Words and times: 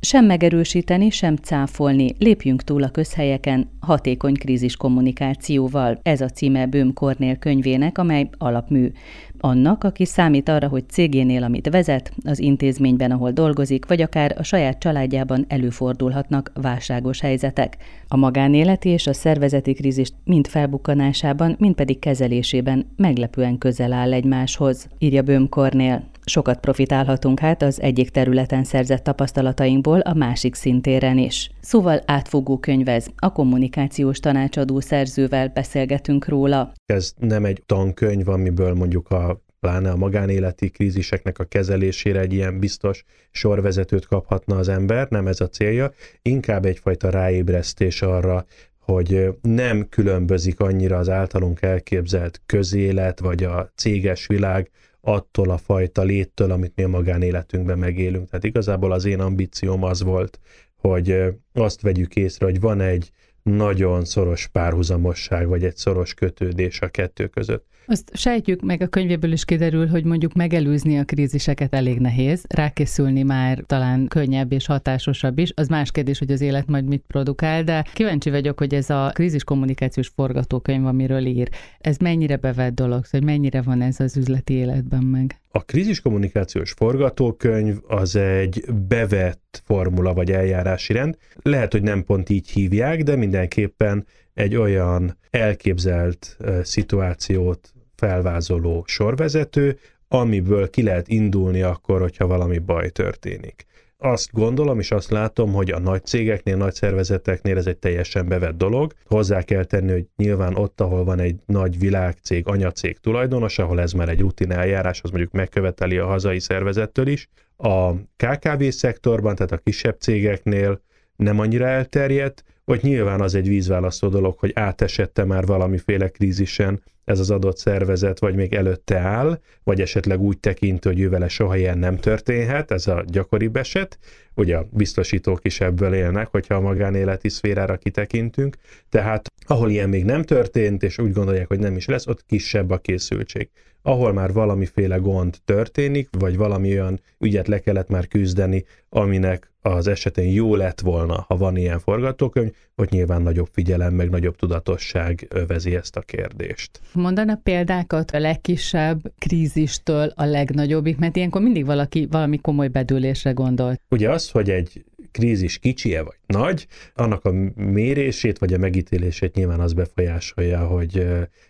Sem 0.00 0.24
megerősíteni, 0.24 1.10
sem 1.10 1.36
cáfolni, 1.36 2.14
lépjünk 2.18 2.62
túl 2.62 2.82
a 2.82 2.88
közhelyeken, 2.88 3.70
hatékony 3.80 4.34
krízis 4.34 4.76
kommunikációval. 4.76 5.98
Ez 6.02 6.20
a 6.20 6.28
címe 6.28 6.66
Böhm 6.66 6.88
Kornél 6.88 7.36
könyvének, 7.36 7.98
amely 7.98 8.28
alapmű. 8.38 8.90
Annak, 9.38 9.84
aki 9.84 10.04
számít 10.04 10.48
arra, 10.48 10.68
hogy 10.68 10.88
cégénél, 10.88 11.42
amit 11.42 11.68
vezet, 11.68 12.12
az 12.24 12.38
intézményben, 12.38 13.10
ahol 13.10 13.30
dolgozik, 13.30 13.86
vagy 13.86 14.02
akár 14.02 14.34
a 14.38 14.42
saját 14.42 14.78
családjában 14.78 15.44
előfordulhatnak 15.48 16.52
válságos 16.54 17.20
helyzetek. 17.20 17.76
A 18.08 18.16
magánéleti 18.16 18.88
és 18.88 19.06
a 19.06 19.12
szervezeti 19.12 19.72
krízis 19.72 20.08
mind 20.24 20.46
felbukkanásában, 20.46 21.56
mind 21.58 21.74
pedig 21.74 21.98
kezelésében 21.98 22.86
meglepően 22.96 23.58
közel 23.58 23.92
áll 23.92 24.12
egymáshoz, 24.12 24.88
írja 24.98 25.22
Böhm 25.22 25.44
Kornél. 25.44 26.04
Sokat 26.28 26.60
profitálhatunk 26.60 27.38
hát 27.40 27.62
az 27.62 27.80
egyik 27.80 28.10
területen 28.10 28.64
szerzett 28.64 29.02
tapasztalatainkból 29.02 30.00
a 30.00 30.14
másik 30.14 30.54
szintéren 30.54 31.18
is. 31.18 31.50
Szóval 31.60 32.02
átfogó 32.06 32.58
könyvez, 32.58 33.10
a 33.16 33.32
kommunikációs 33.32 34.20
tanácsadó 34.20 34.80
szerzővel 34.80 35.48
beszélgetünk 35.54 36.28
róla. 36.28 36.72
Ez 36.86 37.12
nem 37.18 37.44
egy 37.44 37.62
tankönyv, 37.66 38.28
amiből 38.28 38.74
mondjuk 38.74 39.10
a 39.10 39.40
pláne 39.60 39.90
a 39.90 39.96
magánéleti 39.96 40.68
kríziseknek 40.68 41.38
a 41.38 41.44
kezelésére 41.44 42.20
egy 42.20 42.32
ilyen 42.32 42.58
biztos 42.58 43.04
sorvezetőt 43.30 44.06
kaphatna 44.06 44.56
az 44.56 44.68
ember, 44.68 45.08
nem 45.10 45.26
ez 45.26 45.40
a 45.40 45.48
célja, 45.48 45.92
inkább 46.22 46.64
egyfajta 46.64 47.10
ráébresztés 47.10 48.02
arra, 48.02 48.46
hogy 48.78 49.28
nem 49.42 49.88
különbözik 49.88 50.60
annyira 50.60 50.98
az 50.98 51.08
általunk 51.08 51.62
elképzelt 51.62 52.40
közélet, 52.46 53.20
vagy 53.20 53.44
a 53.44 53.72
céges 53.74 54.26
világ 54.26 54.70
attól 55.00 55.50
a 55.50 55.56
fajta 55.56 56.02
léttől, 56.02 56.50
amit 56.50 56.72
mi 56.76 56.82
a 56.82 56.88
magánéletünkben 56.88 57.78
megélünk. 57.78 58.28
Tehát 58.28 58.44
igazából 58.44 58.92
az 58.92 59.04
én 59.04 59.20
ambícióm 59.20 59.82
az 59.82 60.02
volt, 60.02 60.40
hogy 60.76 61.16
azt 61.52 61.80
vegyük 61.80 62.16
észre, 62.16 62.46
hogy 62.46 62.60
van 62.60 62.80
egy 62.80 63.10
nagyon 63.42 64.04
szoros 64.04 64.46
párhuzamosság, 64.46 65.48
vagy 65.48 65.64
egy 65.64 65.76
szoros 65.76 66.14
kötődés 66.14 66.80
a 66.80 66.88
kettő 66.88 67.26
között. 67.26 67.66
Azt 67.90 68.10
sejtjük, 68.12 68.62
meg 68.62 68.82
a 68.82 68.86
könyvéből 68.86 69.32
is 69.32 69.44
kiderül, 69.44 69.86
hogy 69.86 70.04
mondjuk 70.04 70.32
megelőzni 70.32 70.98
a 70.98 71.04
kríziseket 71.04 71.74
elég 71.74 71.98
nehéz, 71.98 72.44
rákészülni 72.48 73.22
már 73.22 73.62
talán 73.66 74.06
könnyebb 74.06 74.52
és 74.52 74.66
hatásosabb 74.66 75.38
is. 75.38 75.52
Az 75.54 75.68
más 75.68 75.90
kérdés, 75.90 76.18
hogy 76.18 76.30
az 76.30 76.40
élet 76.40 76.66
majd 76.66 76.84
mit 76.84 77.04
produkál, 77.06 77.64
de 77.64 77.84
kíváncsi 77.92 78.30
vagyok, 78.30 78.58
hogy 78.58 78.74
ez 78.74 78.90
a 78.90 79.10
krízis 79.14 79.44
kommunikációs 79.44 80.08
forgatókönyv, 80.08 80.86
amiről 80.86 81.26
ír, 81.26 81.48
ez 81.78 81.96
mennyire 81.96 82.36
bevett 82.36 82.74
dolog, 82.74 83.04
hogy 83.10 83.24
mennyire 83.24 83.62
van 83.62 83.82
ez 83.82 84.00
az 84.00 84.16
üzleti 84.16 84.54
életben 84.54 85.02
meg? 85.04 85.40
A 85.50 85.64
krízis 85.64 86.00
kommunikációs 86.00 86.72
forgatókönyv 86.72 87.76
az 87.86 88.16
egy 88.16 88.64
bevett 88.88 89.62
formula 89.64 90.14
vagy 90.14 90.30
eljárási 90.30 90.92
rend. 90.92 91.16
Lehet, 91.42 91.72
hogy 91.72 91.82
nem 91.82 92.04
pont 92.04 92.28
így 92.28 92.48
hívják, 92.48 93.02
de 93.02 93.16
mindenképpen 93.16 94.06
egy 94.34 94.56
olyan 94.56 95.18
elképzelt 95.30 96.36
szituációt 96.62 97.72
felvázoló 97.98 98.84
sorvezető, 98.86 99.78
amiből 100.08 100.70
ki 100.70 100.82
lehet 100.82 101.08
indulni 101.08 101.62
akkor, 101.62 102.00
hogyha 102.00 102.26
valami 102.26 102.58
baj 102.58 102.88
történik. 102.88 103.66
Azt 104.00 104.32
gondolom, 104.32 104.78
és 104.78 104.90
azt 104.90 105.10
látom, 105.10 105.52
hogy 105.52 105.70
a 105.70 105.78
nagy 105.78 106.04
cégeknél, 106.04 106.56
nagy 106.56 106.74
szervezeteknél 106.74 107.56
ez 107.56 107.66
egy 107.66 107.76
teljesen 107.76 108.28
bevett 108.28 108.56
dolog. 108.56 108.92
Hozzá 109.04 109.42
kell 109.42 109.64
tenni, 109.64 109.92
hogy 109.92 110.06
nyilván 110.16 110.56
ott, 110.56 110.80
ahol 110.80 111.04
van 111.04 111.18
egy 111.20 111.36
nagy 111.46 111.78
világcég, 111.78 112.46
anyacég 112.46 112.98
tulajdonos, 112.98 113.58
ahol 113.58 113.80
ez 113.80 113.92
már 113.92 114.08
egy 114.08 114.20
rutin 114.20 114.50
eljárás, 114.50 115.00
az 115.02 115.10
mondjuk 115.10 115.32
megköveteli 115.32 115.98
a 115.98 116.06
hazai 116.06 116.40
szervezettől 116.40 117.06
is. 117.06 117.28
A 117.56 117.92
KKV 117.94 118.68
szektorban, 118.68 119.34
tehát 119.34 119.52
a 119.52 119.58
kisebb 119.58 119.96
cégeknél 120.00 120.82
nem 121.16 121.38
annyira 121.38 121.66
elterjedt, 121.66 122.44
vagy 122.64 122.82
nyilván 122.82 123.20
az 123.20 123.34
egy 123.34 123.48
vízválasztó 123.48 124.08
dolog, 124.08 124.38
hogy 124.38 124.52
átesette 124.54 125.24
már 125.24 125.46
valamiféle 125.46 126.08
krízisen 126.08 126.82
ez 127.08 127.18
az 127.18 127.30
adott 127.30 127.56
szervezet, 127.56 128.18
vagy 128.18 128.34
még 128.34 128.54
előtte 128.54 128.98
áll, 128.98 129.40
vagy 129.64 129.80
esetleg 129.80 130.20
úgy 130.20 130.38
tekint, 130.38 130.84
hogy 130.84 131.00
ő 131.00 131.08
vele 131.08 131.28
soha 131.28 131.56
ilyen 131.56 131.78
nem 131.78 131.96
történhet, 131.96 132.70
ez 132.70 132.86
a 132.86 133.04
gyakoribb 133.06 133.56
eset. 133.56 133.98
Ugye 134.34 134.56
a 134.56 134.68
biztosítók 134.70 135.44
is 135.44 135.60
ebből 135.60 135.94
élnek, 135.94 136.26
hogyha 136.26 136.54
a 136.54 136.60
magánéleti 136.60 137.28
szférára 137.28 137.76
kitekintünk. 137.76 138.56
Tehát 138.88 139.26
ahol 139.46 139.70
ilyen 139.70 139.88
még 139.88 140.04
nem 140.04 140.22
történt, 140.22 140.82
és 140.82 140.98
úgy 140.98 141.12
gondolják, 141.12 141.48
hogy 141.48 141.58
nem 141.58 141.76
is 141.76 141.86
lesz, 141.86 142.06
ott 142.06 142.24
kisebb 142.26 142.70
a 142.70 142.78
készültség. 142.78 143.48
Ahol 143.82 144.12
már 144.12 144.32
valamiféle 144.32 144.96
gond 144.96 145.36
történik, 145.44 146.08
vagy 146.18 146.36
valami 146.36 146.72
olyan 146.72 147.00
ügyet 147.18 147.48
le 147.48 147.58
kellett 147.58 147.88
már 147.88 148.08
küzdeni, 148.08 148.64
aminek 148.88 149.52
az 149.60 149.86
esetén 149.86 150.32
jó 150.32 150.54
lett 150.54 150.80
volna, 150.80 151.24
ha 151.28 151.36
van 151.36 151.56
ilyen 151.56 151.78
forgatókönyv, 151.78 152.52
hogy 152.74 152.88
nyilván 152.90 153.22
nagyobb 153.22 153.48
figyelem, 153.52 153.94
meg 153.94 154.10
nagyobb 154.10 154.36
tudatosság 154.36 155.26
övezi 155.30 155.74
ezt 155.74 155.96
a 155.96 156.00
kérdést. 156.00 156.80
Mondana 156.98 157.34
példákat 157.42 158.10
a 158.10 158.18
legkisebb 158.18 159.12
krízistől 159.18 160.12
a 160.14 160.24
legnagyobbik, 160.24 160.98
mert 160.98 161.16
ilyenkor 161.16 161.42
mindig 161.42 161.66
valaki 161.66 162.06
valami 162.10 162.38
komoly 162.38 162.68
bedőlésre 162.68 163.30
gondol. 163.30 163.80
Ugye 163.88 164.10
az, 164.10 164.30
hogy 164.30 164.50
egy 164.50 164.84
krízis 165.10 165.58
kicsie 165.58 166.02
vagy 166.02 166.16
nagy, 166.26 166.66
annak 166.94 167.24
a 167.24 167.32
mérését 167.54 168.38
vagy 168.38 168.52
a 168.52 168.58
megítélését 168.58 169.34
nyilván 169.34 169.60
az 169.60 169.72
befolyásolja, 169.72 170.66
hogy 170.66 171.06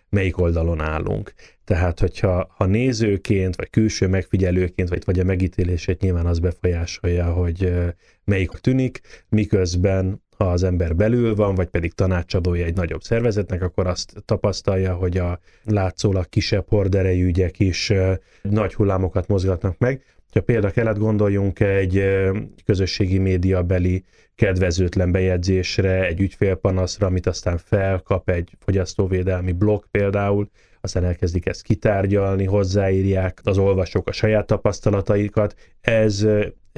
melyik 0.09 0.37
oldalon 0.37 0.81
állunk. 0.81 1.33
Tehát, 1.65 1.99
hogyha 1.99 2.53
ha 2.57 2.65
nézőként, 2.65 3.55
vagy 3.55 3.69
külső 3.69 4.07
megfigyelőként, 4.07 4.89
vagy, 4.89 5.05
vagy 5.05 5.19
a 5.19 5.23
megítélését 5.23 6.01
nyilván 6.01 6.25
az 6.25 6.39
befolyásolja, 6.39 7.31
hogy 7.31 7.73
melyik 8.23 8.49
tűnik, 8.49 8.99
miközben 9.29 10.21
ha 10.39 10.51
az 10.51 10.63
ember 10.63 10.95
belül 10.95 11.35
van, 11.35 11.55
vagy 11.55 11.67
pedig 11.67 11.93
tanácsadója 11.93 12.65
egy 12.65 12.75
nagyobb 12.75 13.01
szervezetnek, 13.01 13.61
akkor 13.61 13.87
azt 13.87 14.13
tapasztalja, 14.25 14.93
hogy 14.93 15.17
a 15.17 15.39
látszólag 15.63 16.29
kisebb 16.29 16.65
horderejű 16.67 17.25
ügyek 17.25 17.59
is 17.59 17.93
nagy 18.41 18.73
hullámokat 18.73 19.27
mozgatnak 19.27 19.77
meg. 19.77 20.03
Ha 20.31 20.41
például 20.41 20.73
kellett 20.73 20.97
gondoljunk 20.97 21.59
egy 21.59 22.03
közösségi 22.65 23.17
média 23.17 23.63
beli 23.63 24.03
kedvezőtlen 24.35 25.11
bejegyzésre, 25.11 26.05
egy 26.05 26.19
ügyfélpanaszra, 26.19 27.07
amit 27.07 27.27
aztán 27.27 27.57
felkap 27.57 28.29
egy 28.29 28.57
fogyasztóvédelmi 28.59 29.51
blog 29.51 29.85
például, 29.91 30.49
aztán 30.81 31.03
elkezdik 31.03 31.45
ezt 31.45 31.61
kitárgyalni, 31.61 32.45
hozzáírják 32.45 33.41
az 33.43 33.57
olvasók 33.57 34.07
a 34.07 34.11
saját 34.11 34.45
tapasztalataikat. 34.45 35.55
Ez 35.81 36.25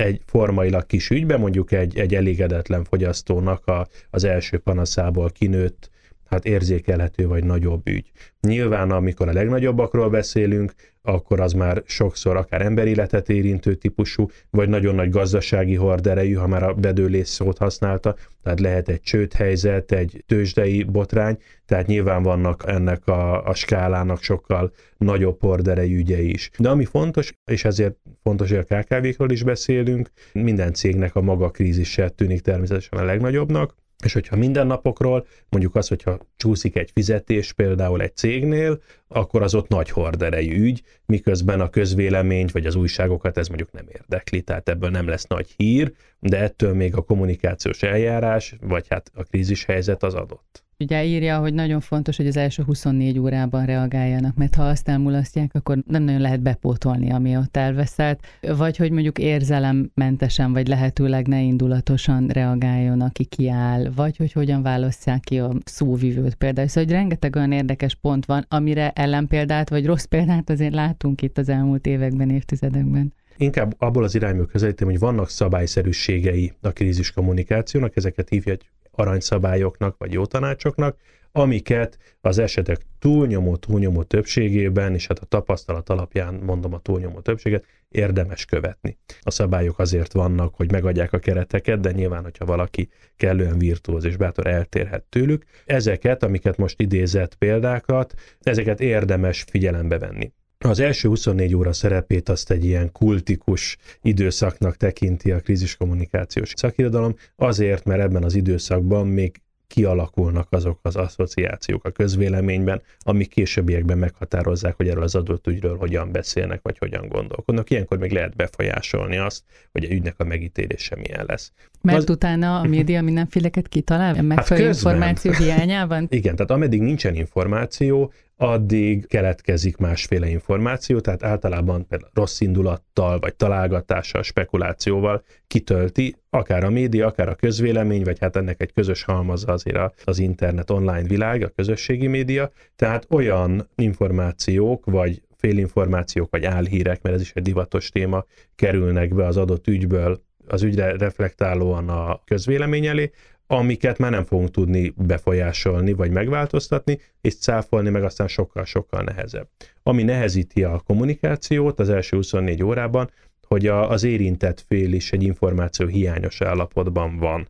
egy 0.02 0.22
formailag 0.26 0.86
kis 0.86 1.10
ügyben, 1.10 1.40
mondjuk 1.40 1.72
egy, 1.72 2.00
egy 2.00 2.16
elégedetlen 2.16 2.84
fogyasztónak 2.84 3.68
a, 3.68 3.88
az 4.10 4.24
első 4.24 4.58
panaszából 4.58 5.30
kinőtt 5.30 5.90
hát 6.32 6.46
érzékelhető 6.46 7.28
vagy 7.28 7.44
nagyobb 7.44 7.88
ügy. 7.88 8.12
Nyilván, 8.42 8.92
amikor 8.92 9.28
a 9.28 9.34
legnagyobbakról 9.34 10.10
beszélünk, 10.10 10.74
akkor 11.02 11.40
az 11.40 11.54
már 11.54 11.84
sokszor 11.86 12.36
akár 12.36 12.62
emberéletet 12.62 13.30
érintő 13.30 13.76
típusú, 13.76 14.28
vagy 14.50 14.70
nagyon 14.70 14.96
nagy 14.96 15.10
gazdasági 15.10 15.76
horderejű, 15.76 16.34
ha 16.34 16.48
már 16.48 16.64
a 16.64 16.74
bedőlés 16.74 17.28
szót 17.28 17.58
használta, 17.58 18.16
tehát 18.44 18.60
lehet 18.60 18.90
egy 18.90 19.02
csődhelyzet, 19.02 19.92
egy 19.92 20.24
tőzsdei 20.28 20.84
botrány, 20.84 21.38
tehát 21.66 21.88
nyilván 21.88 22.24
vannak 22.24 22.64
ennek 22.68 23.08
a, 23.08 23.46
a 23.46 23.54
skálának 23.54 24.22
sokkal 24.22 24.72
nagyobb 24.98 25.42
horderejű 25.42 25.98
ügyei 25.98 26.30
is. 26.30 26.50
De 26.58 26.70
ami 26.70 26.86
fontos, 26.86 27.34
és 27.52 27.66
ezért 27.66 27.96
fontos, 28.24 28.50
hogy 28.50 28.66
a 28.70 28.76
KKV-król 28.76 29.32
is 29.32 29.44
beszélünk, 29.44 30.10
minden 30.34 30.74
cégnek 30.74 31.16
a 31.16 31.22
maga 31.22 31.50
krízise 31.50 32.10
tűnik 32.10 32.42
természetesen 32.42 33.00
a 33.00 33.04
legnagyobbnak, 33.04 33.76
és 34.06 34.14
hogyha 34.14 34.36
mindennapokról, 34.36 35.26
mondjuk 35.50 35.76
az, 35.76 35.88
hogyha 35.88 36.20
csúszik 36.38 36.76
egy 36.76 36.92
fizetés 36.94 37.54
például 37.54 38.02
egy 38.02 38.16
cégnél, 38.16 38.82
akkor 39.08 39.42
az 39.42 39.56
ott 39.56 39.68
nagy 39.68 39.90
horderejű 39.90 40.64
ügy, 40.64 40.82
miközben 41.06 41.62
a 41.62 41.70
közvéleményt 41.70 42.52
vagy 42.52 42.66
az 42.66 42.76
újságokat 42.76 43.38
ez 43.38 43.48
mondjuk 43.48 43.72
nem 43.72 43.86
érdekli, 43.88 44.42
tehát 44.42 44.70
ebből 44.70 44.90
nem 44.90 45.08
lesz 45.08 45.28
nagy 45.28 45.54
hír, 45.58 45.92
de 46.20 46.40
ettől 46.40 46.74
még 46.74 46.96
a 46.96 47.02
kommunikációs 47.02 47.84
eljárás, 47.84 48.56
vagy 48.62 48.86
hát 48.90 49.12
a 49.14 49.24
krízis 49.24 49.66
helyzet 49.66 50.04
az 50.04 50.14
adott. 50.14 50.64
Ugye 50.82 51.06
írja, 51.06 51.40
hogy 51.40 51.54
nagyon 51.54 51.80
fontos, 51.80 52.18
hogy 52.18 52.28
az 52.28 52.38
első 52.38 52.64
24 52.64 53.20
órában 53.20 53.66
reagáljanak, 53.66 54.36
mert 54.36 54.56
ha 54.56 54.64
azt 54.64 54.90
elmulasztják, 54.90 55.52
akkor 55.54 55.78
nem 55.88 56.04
nagyon 56.04 56.22
lehet 56.22 56.42
bepótolni, 56.42 57.12
ami 57.12 57.38
ott 57.38 57.58
elveszett, 57.58 58.20
vagy 58.58 58.78
hogy 58.78 58.92
mondjuk 58.92 59.20
érzelemmentesen, 59.20 60.54
vagy 60.54 60.68
lehetőleg 60.68 61.28
ne 61.28 61.42
indulatosan 61.42 62.28
reagáljon, 62.28 63.02
aki 63.02 63.24
kiáll, 63.24 63.92
vagy 63.96 64.18
hogy 64.18 64.32
hogyan 64.32 64.62
válasszák 64.62 65.20
ki 65.20 65.40
a 65.40 65.54
szóvivőt 65.64 66.36
például. 66.36 66.68
Szóval, 66.68 66.84
hogy 66.84 66.94
rengeteg 66.94 67.36
olyan 67.36 67.52
érdekes 67.52 67.96
pont 67.96 68.26
van, 68.26 68.46
amire 68.50 68.92
ellenpéldát, 68.92 69.70
vagy 69.70 69.86
rossz 69.86 70.06
példát 70.06 70.50
azért 70.50 70.74
látunk 70.74 71.22
itt 71.22 71.38
az 71.38 71.50
elmúlt 71.50 71.86
években, 71.86 72.30
évtizedekben 72.30 73.14
inkább 73.38 73.76
abból 73.78 74.04
az 74.04 74.16
irányból 74.16 74.46
közelítem, 74.46 74.88
hogy 74.88 75.00
vannak 75.00 75.30
szabályszerűségei 75.30 76.54
a 76.62 76.70
krízis 76.70 77.12
kommunikációnak, 77.12 77.96
ezeket 77.96 78.30
hívják 78.30 78.62
aranyszabályoknak, 78.92 79.98
vagy 79.98 80.14
jó 80.14 80.26
tanácsoknak, 80.26 80.98
amiket 81.32 81.98
az 82.22 82.38
esetek 82.38 82.82
túlnyomó, 83.00 83.56
túlnyomó 83.56 84.04
többségében, 84.04 84.94
és 84.94 85.08
hát 85.08 85.20
a 85.20 85.26
tapasztalat 85.26 85.90
alapján 85.90 86.34
mondom 86.34 86.74
a 86.74 86.80
túlnyomó 86.80 87.20
többséget, 87.20 87.66
érdemes 87.90 88.46
követni. 88.46 88.98
A 89.22 89.32
szabályok 89.32 89.80
azért 89.80 90.14
vannak, 90.14 90.56
hogy 90.56 90.72
megadják 90.72 91.14
a 91.14 91.20
kereteket, 91.20 91.80
de 91.80 91.92
nyilván, 91.92 92.24
hogyha 92.24 92.46
valaki 92.46 92.90
kellően 93.16 93.58
virtuóz 93.58 94.06
és 94.06 94.18
bátor 94.18 94.48
eltérhet 94.48 95.04
tőlük, 95.04 95.46
ezeket, 95.66 96.24
amiket 96.24 96.58
most 96.58 96.82
idézett 96.82 97.36
példákat, 97.36 98.14
ezeket 98.40 98.80
érdemes 98.80 99.42
figyelembe 99.50 100.00
venni. 100.00 100.32
Az 100.64 100.80
első 100.80 101.08
24 101.08 101.56
óra 101.56 101.74
szerepét 101.74 102.30
azt 102.30 102.52
egy 102.52 102.66
ilyen 102.66 102.92
kultikus 102.92 103.78
időszaknak 104.02 104.78
tekinti 104.78 105.32
a 105.32 105.40
kríziskommunikációs 105.40 106.54
szakirodalom, 106.56 107.16
azért, 107.36 107.86
mert 107.86 108.02
ebben 108.02 108.24
az 108.24 108.36
időszakban 108.36 109.08
még 109.08 109.42
kialakulnak 109.68 110.48
azok 110.50 110.80
az 110.82 110.96
asszociációk 110.96 111.86
a 111.86 111.92
közvéleményben, 111.92 112.82
amik 113.00 113.30
későbbiekben 113.30 113.98
meghatározzák, 113.98 114.76
hogy 114.76 114.88
erről 114.88 115.04
az 115.04 115.16
adott 115.16 115.48
ügyről 115.48 115.78
hogyan 115.78 116.12
beszélnek, 116.12 116.60
vagy 116.64 116.78
hogyan 116.78 117.08
gondolkodnak. 117.08 117.70
Ilyenkor 117.70 117.98
még 117.98 118.12
lehet 118.12 118.36
befolyásolni 118.36 119.18
azt, 119.18 119.44
hogy 119.72 119.84
egy 119.84 119.92
ügynek 119.92 120.16
a 120.18 120.24
megítélése 120.24 120.96
milyen 120.96 121.26
lesz. 121.28 121.52
Mert 121.82 121.98
az... 121.98 122.10
utána 122.10 122.60
a 122.60 122.64
média 122.68 123.02
mindenféleket 123.02 123.68
kitalál, 123.68 124.16
hát 124.16 124.24
megfelelő 124.24 124.66
hát 124.66 124.76
információ 124.76 125.32
hiányában? 125.32 126.08
Igen, 126.10 126.36
tehát 126.36 126.52
ameddig 126.52 126.82
nincsen 126.82 127.16
információ, 127.16 128.12
addig 128.42 129.08
keletkezik 129.08 129.78
másféle 129.78 130.28
információ, 130.28 131.00
tehát 131.00 131.24
általában 131.24 131.88
például 131.88 132.12
rossz 132.14 132.40
indulattal, 132.40 133.20
vagy 133.20 133.36
találgatással, 133.36 134.24
spekulációval 134.24 135.24
kitölti, 135.48 136.16
akár 136.30 136.64
a 136.64 136.70
média, 136.70 137.08
akár 137.08 137.30
a 137.30 137.36
közvélemény, 137.36 138.04
vagy 138.04 138.20
hát 138.20 138.36
ennek 138.36 138.62
egy 138.62 138.74
közös 138.74 139.04
halmaza 139.04 139.52
azért 139.52 140.02
az 140.06 140.20
internet 140.20 140.70
online 140.70 141.08
világ, 141.08 141.44
a 141.44 141.50
közösségi 141.56 142.08
média, 142.08 142.52
tehát 142.76 143.08
olyan 143.10 143.70
információk, 143.76 144.86
vagy 144.86 145.22
félinformációk, 145.38 146.32
vagy 146.32 146.46
álhírek, 146.46 147.02
mert 147.02 147.16
ez 147.16 147.22
is 147.22 147.32
egy 147.36 147.44
divatos 147.44 147.90
téma, 147.90 148.26
kerülnek 148.56 149.14
be 149.14 149.26
az 149.26 149.38
adott 149.38 149.68
ügyből 149.68 150.22
az 150.48 150.64
ügyre 150.64 150.98
reflektálóan 150.98 151.90
a 151.90 152.22
közvélemény 152.26 152.86
elé, 152.86 153.12
amiket 153.52 153.98
már 153.98 154.12
nem 154.12 154.26
fogunk 154.26 154.52
tudni 154.52 154.94
befolyásolni, 154.98 155.94
vagy 155.94 156.12
megváltoztatni, 156.12 157.00
és 157.22 157.36
cáfolni 157.36 157.90
meg 157.90 158.04
aztán 158.04 158.28
sokkal-sokkal 158.28 159.04
nehezebb. 159.04 159.48
Ami 159.84 160.04
nehezíti 160.04 160.64
a 160.64 160.80
kommunikációt 160.86 161.80
az 161.80 161.90
első 161.90 162.16
24 162.16 162.64
órában, 162.64 163.10
hogy 163.48 163.68
a, 163.68 163.90
az 163.90 164.04
érintett 164.04 164.66
fél 164.68 164.94
is 164.94 165.12
egy 165.12 165.24
információ 165.24 165.88
hiányos 165.88 166.42
állapotban 166.42 167.18
van. 167.18 167.48